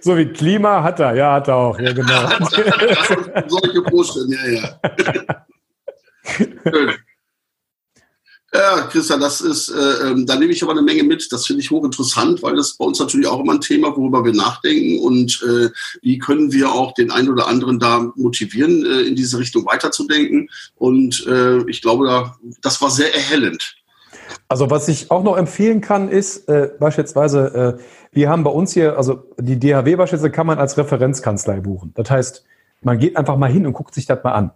So 0.00 0.16
wie 0.16 0.26
Klima 0.26 0.82
hat 0.82 1.00
er, 1.00 1.14
ja, 1.14 1.34
hat 1.34 1.48
er 1.48 1.56
auch, 1.56 1.78
ja, 1.78 1.92
genau. 1.92 2.28
Solche 3.48 3.82
Posten, 3.82 4.32
ja, 4.32 4.46
ja. 4.46 5.46
Schön. 6.72 6.94
Ja, 8.52 8.88
Christian, 8.90 9.20
das 9.20 9.42
ist, 9.42 9.68
äh, 9.68 10.08
ähm, 10.08 10.24
da 10.24 10.36
nehme 10.36 10.52
ich 10.52 10.62
aber 10.62 10.72
eine 10.72 10.80
Menge 10.80 11.02
mit. 11.02 11.30
Das 11.30 11.46
finde 11.46 11.60
ich 11.60 11.70
hochinteressant, 11.70 12.42
weil 12.42 12.56
das 12.56 12.78
bei 12.78 12.84
uns 12.86 12.98
natürlich 12.98 13.26
auch 13.26 13.40
immer 13.40 13.52
ein 13.52 13.60
Thema, 13.60 13.94
worüber 13.94 14.24
wir 14.24 14.32
nachdenken 14.32 15.00
und 15.00 15.42
äh, 15.46 15.68
wie 16.00 16.18
können 16.18 16.50
wir 16.50 16.72
auch 16.72 16.94
den 16.94 17.10
einen 17.10 17.28
oder 17.28 17.46
anderen 17.46 17.78
da 17.78 18.10
motivieren, 18.16 18.86
äh, 18.86 19.00
in 19.02 19.16
diese 19.16 19.38
Richtung 19.38 19.66
weiterzudenken. 19.66 20.48
Und 20.76 21.26
äh, 21.26 21.58
ich 21.68 21.82
glaube, 21.82 22.06
da, 22.06 22.36
das 22.62 22.80
war 22.80 22.90
sehr 22.90 23.14
erhellend. 23.14 23.76
Also 24.48 24.70
was 24.70 24.88
ich 24.88 25.10
auch 25.10 25.22
noch 25.22 25.36
empfehlen 25.36 25.82
kann, 25.82 26.08
ist 26.08 26.48
äh, 26.48 26.70
beispielsweise, 26.80 27.78
äh, 27.78 27.82
wir 28.12 28.30
haben 28.30 28.44
bei 28.44 28.50
uns 28.50 28.72
hier, 28.72 28.96
also 28.96 29.24
die 29.38 29.58
DHW 29.58 29.96
beispielsweise 29.96 30.30
kann 30.30 30.46
man 30.46 30.58
als 30.58 30.78
Referenzkanzlei 30.78 31.60
buchen. 31.60 31.92
Das 31.94 32.10
heißt, 32.10 32.44
man 32.80 32.98
geht 32.98 33.16
einfach 33.18 33.36
mal 33.36 33.50
hin 33.50 33.66
und 33.66 33.74
guckt 33.74 33.94
sich 33.94 34.06
das 34.06 34.24
mal 34.24 34.32
an. 34.32 34.52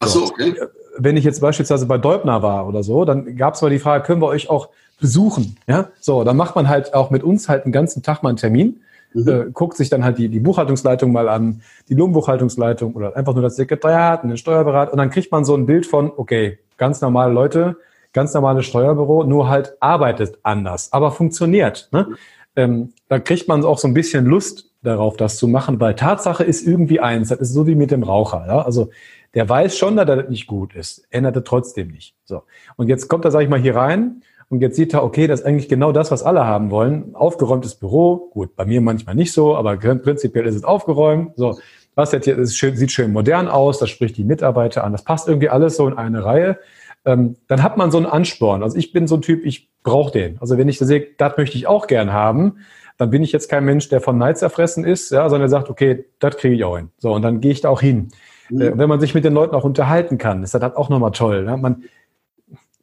Ach 0.00 0.08
so, 0.08 0.24
okay 0.24 0.54
wenn 0.96 1.16
ich 1.16 1.24
jetzt 1.24 1.40
beispielsweise 1.40 1.86
bei 1.86 1.98
Deubner 1.98 2.42
war 2.42 2.66
oder 2.66 2.82
so, 2.82 3.04
dann 3.04 3.36
gab 3.36 3.54
es 3.54 3.62
mal 3.62 3.70
die 3.70 3.78
Frage, 3.78 4.04
können 4.04 4.22
wir 4.22 4.28
euch 4.28 4.48
auch 4.50 4.68
besuchen? 5.00 5.56
Ja, 5.66 5.88
so, 6.00 6.24
dann 6.24 6.36
macht 6.36 6.54
man 6.54 6.68
halt 6.68 6.94
auch 6.94 7.10
mit 7.10 7.22
uns 7.22 7.48
halt 7.48 7.64
einen 7.64 7.72
ganzen 7.72 8.02
Tag 8.02 8.22
mal 8.22 8.30
einen 8.30 8.38
Termin, 8.38 8.80
mhm. 9.12 9.28
äh, 9.28 9.44
guckt 9.52 9.76
sich 9.76 9.90
dann 9.90 10.04
halt 10.04 10.18
die, 10.18 10.28
die 10.28 10.40
Buchhaltungsleitung 10.40 11.12
mal 11.12 11.28
an, 11.28 11.62
die 11.88 11.94
Lohnbuchhaltungsleitung 11.94 12.94
oder 12.94 13.16
einfach 13.16 13.34
nur 13.34 13.42
das 13.42 13.56
Sekretariat 13.56 14.22
und 14.22 14.30
den 14.30 14.38
Steuerberater 14.38 14.92
und 14.92 14.98
dann 14.98 15.10
kriegt 15.10 15.32
man 15.32 15.44
so 15.44 15.56
ein 15.56 15.66
Bild 15.66 15.86
von, 15.86 16.12
okay, 16.16 16.58
ganz 16.76 17.00
normale 17.00 17.32
Leute, 17.32 17.76
ganz 18.12 18.32
normales 18.34 18.66
Steuerbüro, 18.66 19.24
nur 19.24 19.48
halt 19.48 19.76
arbeitet 19.80 20.38
anders, 20.42 20.92
aber 20.92 21.10
funktioniert. 21.10 21.88
Ne? 21.92 22.06
Mhm. 22.08 22.16
Ähm, 22.56 22.92
da 23.08 23.18
kriegt 23.18 23.48
man 23.48 23.64
auch 23.64 23.78
so 23.78 23.88
ein 23.88 23.94
bisschen 23.94 24.26
Lust 24.26 24.70
darauf, 24.82 25.16
das 25.16 25.38
zu 25.38 25.48
machen, 25.48 25.80
weil 25.80 25.96
Tatsache 25.96 26.44
ist 26.44 26.64
irgendwie 26.64 27.00
eins, 27.00 27.30
das 27.30 27.40
ist 27.40 27.52
so 27.52 27.66
wie 27.66 27.74
mit 27.74 27.90
dem 27.90 28.04
Raucher. 28.04 28.44
Ja? 28.46 28.62
Also 28.62 28.90
der 29.34 29.48
weiß 29.48 29.76
schon, 29.76 29.96
dass 29.96 30.06
das 30.06 30.28
nicht 30.28 30.46
gut 30.46 30.74
ist, 30.74 31.06
ändert 31.10 31.36
er 31.36 31.44
trotzdem 31.44 31.88
nicht. 31.88 32.14
So. 32.24 32.42
Und 32.76 32.88
jetzt 32.88 33.08
kommt 33.08 33.24
er, 33.24 33.30
sag 33.30 33.42
ich 33.42 33.48
mal, 33.48 33.60
hier 33.60 33.76
rein 33.76 34.22
und 34.48 34.60
jetzt 34.60 34.76
sieht 34.76 34.94
er, 34.94 35.02
okay, 35.02 35.26
das 35.26 35.40
ist 35.40 35.46
eigentlich 35.46 35.68
genau 35.68 35.92
das, 35.92 36.10
was 36.10 36.22
alle 36.22 36.44
haben 36.44 36.70
wollen. 36.70 37.14
Aufgeräumtes 37.14 37.74
Büro, 37.74 38.30
gut, 38.32 38.56
bei 38.56 38.64
mir 38.64 38.80
manchmal 38.80 39.14
nicht 39.14 39.32
so, 39.32 39.56
aber 39.56 39.76
prinzipiell 39.76 40.46
ist 40.46 40.54
es 40.54 40.64
aufgeräumt. 40.64 41.32
So, 41.36 41.58
was 41.94 42.12
jetzt 42.12 42.24
hier 42.24 42.38
ist, 42.38 42.56
sieht 42.56 42.92
schön 42.92 43.12
modern 43.12 43.48
aus, 43.48 43.78
das 43.78 43.90
spricht 43.90 44.16
die 44.16 44.24
Mitarbeiter 44.24 44.84
an, 44.84 44.92
das 44.92 45.04
passt 45.04 45.28
irgendwie 45.28 45.48
alles 45.48 45.76
so 45.76 45.86
in 45.86 45.94
eine 45.94 46.24
Reihe. 46.24 46.58
Ähm, 47.04 47.36
dann 47.48 47.62
hat 47.62 47.76
man 47.76 47.90
so 47.90 47.98
einen 47.98 48.06
Ansporn. 48.06 48.62
Also 48.62 48.78
ich 48.78 48.92
bin 48.92 49.06
so 49.06 49.16
ein 49.16 49.22
Typ, 49.22 49.44
ich 49.44 49.70
brauche 49.82 50.12
den. 50.12 50.38
Also 50.40 50.56
wenn 50.56 50.68
ich 50.68 50.78
sehe, 50.78 51.06
das 51.18 51.36
möchte 51.36 51.56
ich 51.56 51.66
auch 51.66 51.86
gern 51.86 52.12
haben, 52.12 52.58
dann 52.96 53.10
bin 53.10 53.22
ich 53.22 53.32
jetzt 53.32 53.48
kein 53.48 53.64
Mensch, 53.64 53.88
der 53.88 54.00
von 54.00 54.16
Neid 54.18 54.38
zerfressen 54.38 54.84
ist, 54.84 55.10
ja, 55.10 55.28
sondern 55.28 55.50
der 55.50 55.58
sagt, 55.58 55.68
okay, 55.68 56.04
das 56.20 56.36
kriege 56.36 56.54
ich 56.54 56.64
auch 56.64 56.76
hin. 56.76 56.90
So, 56.98 57.12
und 57.12 57.22
dann 57.22 57.40
gehe 57.40 57.52
ich 57.52 57.60
da 57.60 57.68
auch 57.68 57.80
hin. 57.80 58.08
Mhm. 58.50 58.60
Äh, 58.60 58.78
wenn 58.78 58.88
man 58.88 59.00
sich 59.00 59.14
mit 59.14 59.24
den 59.24 59.34
Leuten 59.34 59.54
auch 59.54 59.64
unterhalten 59.64 60.18
kann, 60.18 60.42
ist 60.42 60.54
das 60.54 60.62
halt 60.62 60.76
auch 60.76 60.88
nochmal 60.88 61.12
toll. 61.12 61.44
Ne? 61.44 61.56
Man, 61.56 61.84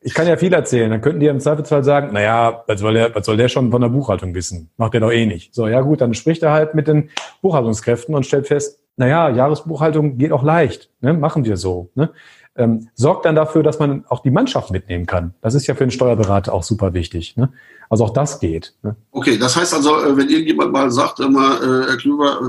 ich 0.01 0.13
kann 0.13 0.27
ja 0.27 0.35
viel 0.35 0.53
erzählen, 0.53 0.89
dann 0.89 1.01
könnten 1.01 1.19
die 1.19 1.27
im 1.27 1.39
Zweifelsfall 1.39 1.83
sagen, 1.83 2.11
naja, 2.11 2.63
was 2.65 2.79
soll, 2.79 2.93
der, 2.95 3.13
was 3.13 3.25
soll 3.25 3.37
der 3.37 3.49
schon 3.49 3.69
von 3.71 3.81
der 3.81 3.89
Buchhaltung 3.89 4.33
wissen? 4.33 4.71
Macht 4.77 4.93
der 4.93 5.01
doch 5.01 5.11
eh 5.11 5.25
nicht. 5.25 5.53
So, 5.53 5.67
ja 5.67 5.81
gut, 5.81 6.01
dann 6.01 6.13
spricht 6.15 6.41
er 6.41 6.51
halt 6.51 6.73
mit 6.73 6.87
den 6.87 7.11
Buchhaltungskräften 7.41 8.15
und 8.15 8.25
stellt 8.25 8.47
fest, 8.47 8.80
naja, 8.97 9.29
Jahresbuchhaltung 9.29 10.17
geht 10.17 10.31
auch 10.31 10.43
leicht, 10.43 10.89
ne? 11.01 11.13
machen 11.13 11.45
wir 11.45 11.57
so. 11.57 11.89
Ne? 11.95 12.11
ähm, 12.55 12.89
sorgt 12.95 13.25
dann 13.25 13.35
dafür, 13.35 13.63
dass 13.63 13.79
man 13.79 14.03
auch 14.09 14.21
die 14.21 14.29
Mannschaft 14.29 14.71
mitnehmen 14.71 15.05
kann. 15.05 15.33
Das 15.41 15.53
ist 15.53 15.67
ja 15.67 15.75
für 15.75 15.83
einen 15.83 15.91
Steuerberater 15.91 16.53
auch 16.53 16.63
super 16.63 16.93
wichtig. 16.93 17.37
Ne? 17.37 17.51
Also 17.89 18.03
auch 18.03 18.09
das 18.09 18.39
geht. 18.39 18.73
Ne? 18.83 18.95
Okay, 19.11 19.37
das 19.37 19.55
heißt 19.55 19.73
also, 19.73 20.03
äh, 20.03 20.17
wenn 20.17 20.29
irgendjemand 20.29 20.73
mal 20.73 20.91
sagt, 20.91 21.21
immer, 21.21 21.61
äh, 21.61 21.87
Herr 21.87 21.97
Klüver, 21.97 22.41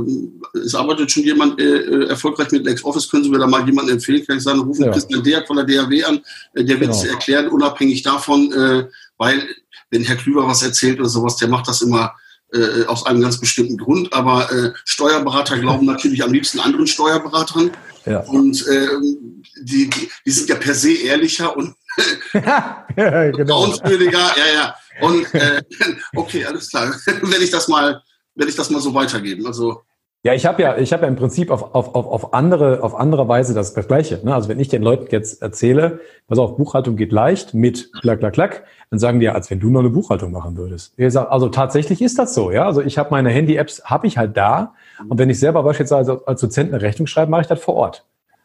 äh, 0.54 0.58
es 0.58 0.74
arbeitet 0.74 1.10
schon 1.10 1.22
jemand 1.22 1.60
äh, 1.60 1.64
äh, 1.64 2.08
erfolgreich 2.08 2.50
mit 2.50 2.64
LexOffice, 2.64 3.08
können 3.08 3.24
Sie 3.24 3.30
mir 3.30 3.38
da 3.38 3.46
mal 3.46 3.64
jemanden 3.64 3.92
empfehlen? 3.92 4.26
Kann 4.26 4.38
ich 4.38 4.42
sagen, 4.42 4.60
rufen 4.60 4.86
ja. 4.86 4.90
Christian 4.90 5.22
Deak 5.22 5.46
von 5.46 5.56
der 5.56 5.66
DAW 5.66 6.04
an, 6.04 6.20
äh, 6.54 6.64
der 6.64 6.80
wird 6.80 6.90
es 6.90 7.02
genau. 7.02 7.14
erklären, 7.14 7.48
unabhängig 7.48 8.02
davon, 8.02 8.52
äh, 8.52 8.88
weil 9.18 9.40
wenn 9.90 10.02
Herr 10.02 10.16
Klüver 10.16 10.46
was 10.48 10.62
erzählt 10.62 10.98
oder 10.98 11.08
sowas, 11.08 11.36
der 11.36 11.48
macht 11.48 11.68
das 11.68 11.80
immer 11.82 12.12
äh, 12.52 12.84
aus 12.86 13.06
einem 13.06 13.20
ganz 13.20 13.38
bestimmten 13.38 13.76
Grund. 13.76 14.12
Aber 14.12 14.50
äh, 14.52 14.72
Steuerberater 14.84 15.58
glauben 15.58 15.86
natürlich 15.86 16.22
am 16.22 16.32
liebsten 16.32 16.60
anderen 16.60 16.86
Steuerberatern. 16.86 17.70
Ja. 18.04 18.20
Und 18.20 18.66
äh, 18.66 18.88
die, 19.60 19.90
die, 20.26 20.30
sind 20.30 20.48
ja 20.48 20.56
per 20.56 20.74
se 20.74 20.92
ehrlicher 20.92 21.56
und 21.56 21.74
ja, 22.32 22.86
genau. 22.96 23.66
Ja, 23.74 24.32
ja. 24.54 24.74
Und 25.00 25.32
äh, 25.34 25.62
okay, 26.16 26.44
alles 26.44 26.70
klar. 26.70 26.94
werde 27.06 27.44
ich 27.44 27.50
das 27.50 27.68
mal, 27.68 28.02
werde 28.34 28.50
ich 28.50 28.56
das 28.56 28.70
mal 28.70 28.80
so 28.80 28.94
weitergeben. 28.94 29.46
Also 29.46 29.82
ja, 30.24 30.34
ich 30.34 30.46
habe 30.46 30.62
ja, 30.62 30.76
ich 30.76 30.92
habe 30.92 31.02
ja 31.02 31.08
im 31.08 31.16
Prinzip 31.16 31.50
auf, 31.50 31.74
auf, 31.74 31.96
auf, 31.96 32.06
auf 32.06 32.32
andere, 32.32 32.84
auf 32.84 32.94
andere 32.94 33.26
Weise 33.26 33.54
das, 33.54 33.74
Gleiche. 33.74 34.20
Ne? 34.22 34.32
Also 34.32 34.48
wenn 34.48 34.60
ich 34.60 34.68
den 34.68 34.82
Leuten 34.82 35.08
jetzt 35.10 35.42
erzähle, 35.42 35.98
pass 36.28 36.38
auf, 36.38 36.56
Buchhaltung 36.56 36.94
geht 36.94 37.10
leicht 37.10 37.54
mit 37.54 37.92
klack, 38.00 38.20
klack, 38.20 38.34
klack, 38.34 38.64
dann 38.90 39.00
sagen 39.00 39.18
die 39.18 39.26
ja, 39.26 39.32
als 39.32 39.50
wenn 39.50 39.58
du 39.58 39.68
noch 39.68 39.80
eine 39.80 39.90
Buchhaltung 39.90 40.30
machen 40.30 40.56
würdest. 40.56 40.94
Ich 40.96 41.12
sag, 41.12 41.30
also 41.32 41.48
tatsächlich 41.48 42.00
ist 42.00 42.20
das 42.20 42.34
so, 42.34 42.52
ja. 42.52 42.66
Also 42.66 42.82
ich 42.82 42.98
habe 42.98 43.10
meine 43.10 43.30
Handy-Apps, 43.30 43.84
habe 43.84 44.06
ich 44.06 44.16
halt 44.16 44.36
da. 44.36 44.74
Und 45.08 45.18
wenn 45.18 45.28
ich 45.28 45.40
selber 45.40 45.64
beispielsweise 45.64 46.22
als 46.24 46.40
Dozent 46.40 46.72
eine 46.72 46.82
Rechnung 46.82 47.08
schreibe, 47.08 47.30
mache 47.30 47.40
ich 47.40 47.48
das 47.48 47.60
vor 47.60 47.74
Ort. 47.74 48.04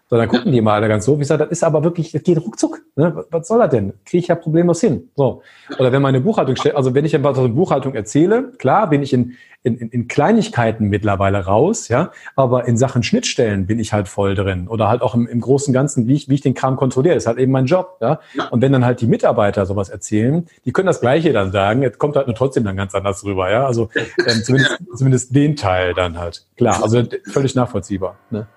So, 0.10 0.15
dann 0.15 0.30
gucken 0.30 0.54
die 0.54 0.62
mal 0.62 0.76
alle 0.76 0.88
ganz 0.88 1.04
so. 1.04 1.15
Wie 1.15 1.20
gesagt, 1.20 1.41
das 1.41 1.50
ist 1.50 1.63
aber 1.63 1.84
wirklich, 1.84 2.13
das 2.13 2.24
geht 2.24 2.39
ruckzuck. 2.39 2.82
Ne? 2.96 3.26
Was 3.30 3.48
soll 3.50 3.60
das 3.60 3.70
denn? 3.72 3.91
Kriege 4.06 4.22
ich 4.22 4.28
ja 4.28 4.36
problemlos 4.36 4.80
hin. 4.80 5.10
So. 5.15 5.41
Oder 5.78 5.91
wenn 5.91 6.02
meine 6.02 6.22
Buchhaltung, 6.22 6.56
also 6.76 6.96
wenn 6.96 7.04
ich 7.04 7.13
etwas 7.13 7.38
aus 7.38 7.43
der 7.43 7.54
Buchhaltung 7.54 7.93
erzähle, 7.93 8.54
klar 8.58 8.89
bin 8.89 9.04
ich 9.04 9.12
in, 9.12 9.34
in, 9.63 9.76
in 9.78 10.08
Kleinigkeiten 10.08 10.88
mittlerweile 10.88 11.43
raus, 11.43 11.89
ja, 11.89 12.12
aber 12.38 12.70
in 12.70 12.78
Sachen 12.78 13.04
Schnittstellen 13.04 13.67
bin 13.67 13.80
ich 13.80 13.91
halt 13.91 14.08
voll 14.08 14.34
drin. 14.34 14.70
Oder 14.70 14.88
halt 14.88 15.02
auch 15.02 15.13
im, 15.13 15.28
im 15.28 15.41
Großen 15.41 15.72
und 15.72 15.74
Ganzen, 15.74 16.08
wie 16.08 16.13
ich, 16.13 16.30
wie 16.30 16.36
ich 16.36 16.41
den 16.41 16.54
Kram 16.54 16.78
kontrolliere, 16.78 17.15
das 17.15 17.24
ist 17.24 17.28
halt 17.28 17.38
eben 17.38 17.52
mein 17.52 17.65
Job. 17.65 17.98
Ja? 18.00 18.22
Und 18.50 18.62
wenn 18.62 18.72
dann 18.72 18.86
halt 18.86 19.02
die 19.02 19.08
Mitarbeiter 19.08 19.65
sowas 19.65 19.89
erzählen, 19.89 20.48
die 20.63 20.72
können 20.72 20.88
das 20.88 21.02
Gleiche 21.02 21.34
dann 21.34 21.52
sagen, 21.52 21.82
jetzt 21.82 21.98
kommt 21.98 22.15
halt 22.15 22.28
nur 22.28 22.36
trotzdem 22.36 22.63
dann 22.63 22.78
ganz 22.78 22.96
anders 22.96 23.26
rüber, 23.26 23.52
ja. 23.52 23.65
Also 23.65 23.89
ähm, 24.26 24.41
zumindest, 24.41 24.78
zumindest 24.96 25.36
den 25.36 25.58
Teil 25.58 25.93
dann 25.93 26.17
halt. 26.17 26.46
Klar, 26.56 26.82
also 26.82 27.04
völlig 27.26 27.56
nachvollziehbar. 27.56 28.15
Ne? 28.30 28.48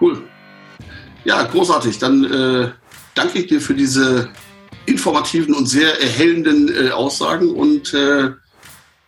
Cool. 0.00 0.22
Ja, 1.26 1.42
großartig. 1.42 1.98
Dann 1.98 2.24
äh, 2.24 2.70
danke 3.14 3.40
ich 3.40 3.48
dir 3.48 3.60
für 3.60 3.74
diese 3.74 4.28
informativen 4.86 5.54
und 5.54 5.66
sehr 5.66 6.00
erhellenden 6.00 6.72
äh, 6.72 6.90
Aussagen 6.90 7.50
und 7.50 7.92
äh, 7.92 8.30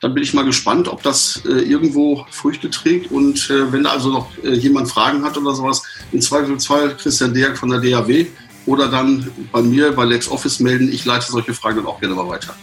dann 0.00 0.14
bin 0.14 0.22
ich 0.22 0.34
mal 0.34 0.44
gespannt, 0.44 0.88
ob 0.88 1.02
das 1.04 1.42
äh, 1.44 1.50
irgendwo 1.50 2.26
Früchte 2.30 2.70
trägt 2.70 3.12
und 3.12 3.48
äh, 3.50 3.72
wenn 3.72 3.84
da 3.84 3.90
also 3.90 4.10
noch 4.10 4.26
äh, 4.42 4.54
jemand 4.54 4.90
Fragen 4.90 5.24
hat 5.24 5.36
oder 5.36 5.54
sowas, 5.54 5.84
im 6.10 6.20
Zweifelsfall 6.20 6.96
Christian 6.96 7.32
Deak 7.32 7.56
von 7.56 7.70
der 7.70 7.80
DAW 7.80 8.26
oder 8.66 8.88
dann 8.88 9.30
bei 9.52 9.62
mir 9.62 9.92
bei 9.92 10.04
LexOffice 10.04 10.58
melden. 10.60 10.92
Ich 10.92 11.04
leite 11.04 11.30
solche 11.30 11.54
Fragen 11.54 11.76
dann 11.76 11.86
auch 11.86 12.00
gerne 12.00 12.16
mal 12.16 12.28
weiter. 12.28 12.54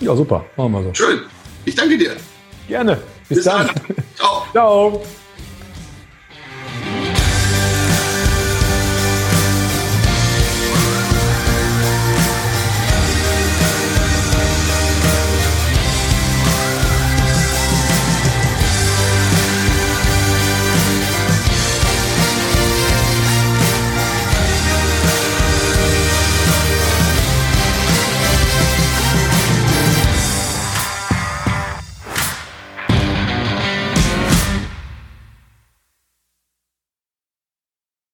Ja, 0.00 0.14
super. 0.16 0.44
Machen 0.56 0.72
wir 0.72 0.82
so. 0.82 0.94
Schön. 0.94 1.20
Ich 1.64 1.76
danke 1.76 1.96
dir. 1.96 2.16
Gerne. 2.66 3.00
Bis, 3.28 3.38
Bis 3.38 3.44
dann. 3.44 3.66
dann. 3.68 3.96
Ciao. 4.16 4.46
Ciao. 4.52 5.02